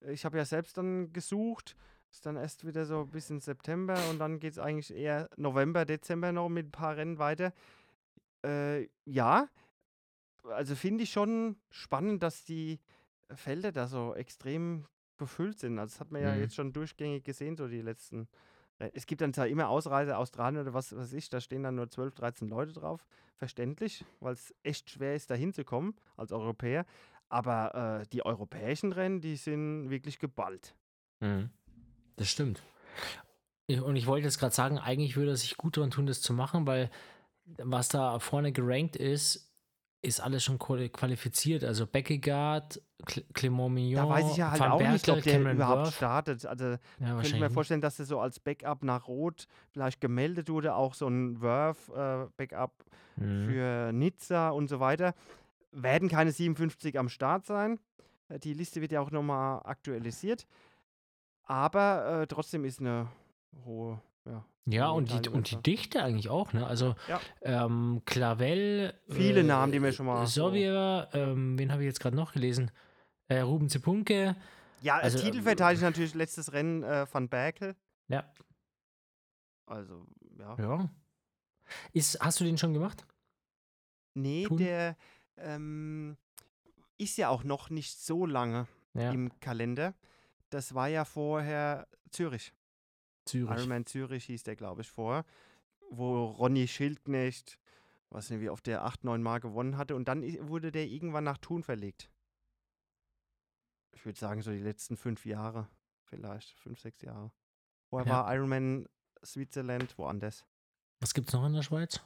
[0.00, 1.76] Ich habe ja selbst dann gesucht.
[2.16, 5.84] Ist dann erst wieder so bis in September und dann geht es eigentlich eher November,
[5.84, 7.52] Dezember noch mit ein paar Rennen weiter.
[8.42, 9.50] Äh, ja,
[10.44, 12.80] also finde ich schon spannend, dass die
[13.34, 14.86] Felder da so extrem
[15.18, 15.78] befüllt sind.
[15.78, 16.40] Also das hat man ja Mhm.
[16.40, 18.28] jetzt schon durchgängig gesehen, so die letzten.
[18.78, 21.90] Es gibt dann zwar immer Ausreise Australien oder was weiß ich, da stehen dann nur
[21.90, 23.06] 12, 13 Leute drauf.
[23.34, 26.86] Verständlich, weil es echt schwer ist, da hinzukommen als Europäer.
[27.28, 30.74] Aber äh, die europäischen Rennen, die sind wirklich geballt.
[31.20, 31.50] Mhm.
[32.16, 32.62] Das stimmt.
[33.68, 36.32] Und ich wollte jetzt gerade sagen, eigentlich würde es sich gut daran tun, das zu
[36.32, 36.90] machen, weil
[37.58, 39.52] was da vorne gerankt ist,
[40.02, 41.64] ist alles schon quali- qualifiziert.
[41.64, 45.22] Also Beckegaard, Cle- Clement Mignon, Da weiß ich ja halt Van auch nicht, Berkel, ob
[45.24, 45.94] der Cameron überhaupt Worth.
[45.94, 46.46] startet.
[46.46, 46.78] Also Ja,
[47.14, 50.94] könnte ich mir vorstellen, dass er so als Backup nach Rot vielleicht gemeldet wurde, auch
[50.94, 52.84] so ein Worth-Backup
[53.16, 53.26] nicht.
[53.26, 53.48] Mhm.
[53.48, 55.14] für Nizza und so weiter.
[55.72, 57.80] Werden keine 57 am Start sein.
[58.28, 60.46] Äh, Die Liste wird ja auch nochmal aktualisiert.
[61.46, 63.08] Aber äh, trotzdem ist eine
[63.64, 64.00] hohe.
[64.24, 65.62] Ja, Ja, und die, und die.
[65.62, 66.66] Dichte eigentlich auch, ne?
[66.66, 67.20] Also Ja.
[67.42, 72.00] ähm, Clavel, Viele Namen, die mir schon mal so- Sovier, ähm, wen habe ich jetzt
[72.00, 72.70] gerade noch gelesen?
[73.28, 74.36] Äh, Ruben Zipunke,
[74.82, 77.74] Ja, Also, also, Titelverteidiger natürlich letztes Rennen äh, von Berkel.
[78.08, 78.24] ja,
[79.66, 80.06] Also,
[80.38, 80.56] ja.
[80.58, 80.90] ja.
[81.92, 83.04] Ist, hast du den schon gemacht?
[84.14, 84.58] Nee, Tun?
[84.58, 84.96] der
[85.36, 86.16] ähm,
[86.98, 89.94] ist ja auch noch nicht so lange Ja, im Kalender.
[90.56, 92.54] Das war ja vorher Zürich.
[93.26, 93.58] Zürich.
[93.58, 95.26] Ironman Zürich hieß der, glaube ich, vorher.
[95.90, 97.58] Wo Ronny Schildknecht,
[98.08, 99.94] weiß nicht, wie oft der 8, 9 Mal gewonnen hatte.
[99.94, 102.10] Und dann wurde der irgendwann nach Thun verlegt.
[103.92, 105.68] Ich würde sagen, so die letzten fünf Jahre,
[106.04, 107.30] vielleicht, fünf, sechs Jahre.
[107.90, 108.12] Vorher Ja.
[108.24, 108.88] war Ironman
[109.22, 110.46] Switzerland woanders.
[111.00, 112.00] Was gibt's noch in der Schweiz?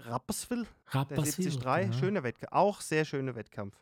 [0.00, 1.92] Rapperswil, Rapperswil, 73, ja.
[1.94, 2.52] schöner Wettkampf.
[2.52, 3.80] Auch sehr schöner Wettkampf.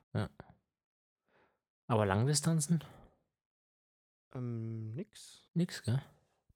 [1.89, 2.85] Aber Langdistanzen?
[4.35, 5.43] Ähm, nix.
[5.55, 6.03] Nix, gell?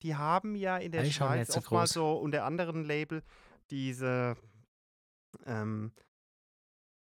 [0.03, 1.95] Die haben ja in der Schweiz so oftmals groß.
[1.95, 3.23] so unter anderen Label
[3.71, 4.37] diese,
[5.45, 5.93] ähm,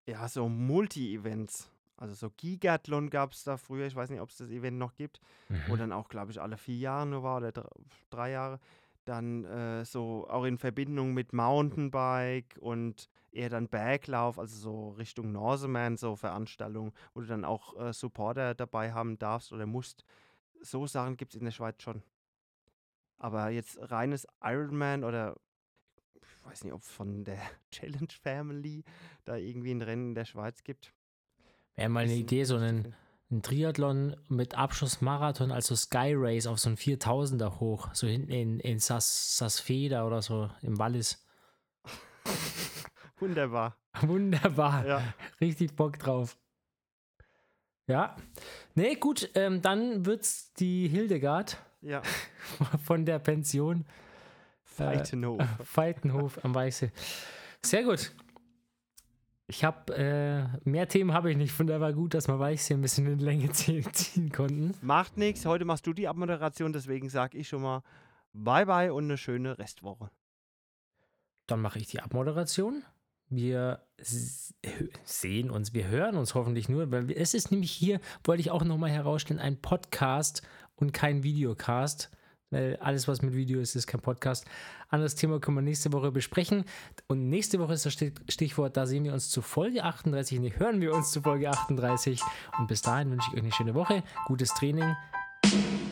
[0.08, 1.70] ja, so Multi-Events.
[1.98, 4.96] Also so Gigathlon gab es da früher, ich weiß nicht, ob es das Event noch
[4.96, 5.22] gibt,
[5.68, 5.78] wo Mhm.
[5.80, 7.70] dann auch, glaube ich, alle vier Jahre nur war oder dr
[8.10, 8.60] drei Jahre.
[9.06, 15.32] Dann äh, so auch in Verbindung mit Mountainbike und eher dann Berglauf, also so Richtung
[15.32, 20.04] Norseman, so Veranstaltungen, wo du dann auch äh, Supporter dabei haben darfst oder musst.
[20.62, 22.04] So Sachen gibt es in der Schweiz schon.
[23.18, 25.36] Aber jetzt reines Ironman oder
[26.16, 27.40] ich weiß nicht, ob es von der
[27.72, 28.84] Challenge Family
[29.26, 30.94] da irgendwie ein Rennen in der Schweiz gibt.
[31.76, 32.96] Wäre mal eine Idee, so einen,
[33.30, 38.60] einen Triathlon mit Abschlussmarathon, also Sky Race auf so einen 4000er hoch, so hinten in,
[38.60, 41.26] in Sas, Sasfeda oder so im Wallis.
[43.20, 43.78] Wunderbar.
[44.02, 44.86] Wunderbar.
[44.86, 45.14] Ja.
[45.40, 46.38] Richtig Bock drauf.
[47.92, 48.16] Ja.
[48.74, 52.02] Nee, gut, ähm, dann wird's die Hildegard Ja.
[52.84, 53.86] von der Pension
[54.64, 55.44] Feitenhof.
[55.64, 56.92] Feitenhof am Weiße.
[57.62, 58.14] Sehr gut.
[59.48, 62.76] Ich habe äh, mehr Themen habe ich nicht, von daher war gut, dass wir Weichsee
[62.76, 64.74] ein bisschen in die Länge ziehen, ziehen konnten.
[64.82, 65.46] Macht nichts.
[65.46, 67.84] Heute machst du die Abmoderation, deswegen sage ich schon mal
[68.32, 70.10] Bye bye und eine schöne Restwoche.
[71.48, 72.84] Dann mache ich die Abmoderation.
[73.32, 73.82] Wir
[75.06, 78.64] sehen uns, wir hören uns hoffentlich nur, weil es ist nämlich hier, wollte ich auch
[78.64, 80.42] nochmal herausstellen, ein Podcast
[80.76, 82.12] und kein Videocast.
[82.50, 84.46] Weil alles, was mit Video ist, ist kein Podcast.
[84.90, 86.66] Anderes Thema können wir nächste Woche besprechen.
[87.08, 90.54] Und nächste Woche ist das Stich- Stichwort, da sehen wir uns zu Folge 38, nee,
[90.58, 92.20] hören wir uns zu Folge 38.
[92.60, 94.94] Und bis dahin wünsche ich euch eine schöne Woche, gutes Training.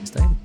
[0.02, 0.36] Bis dahin.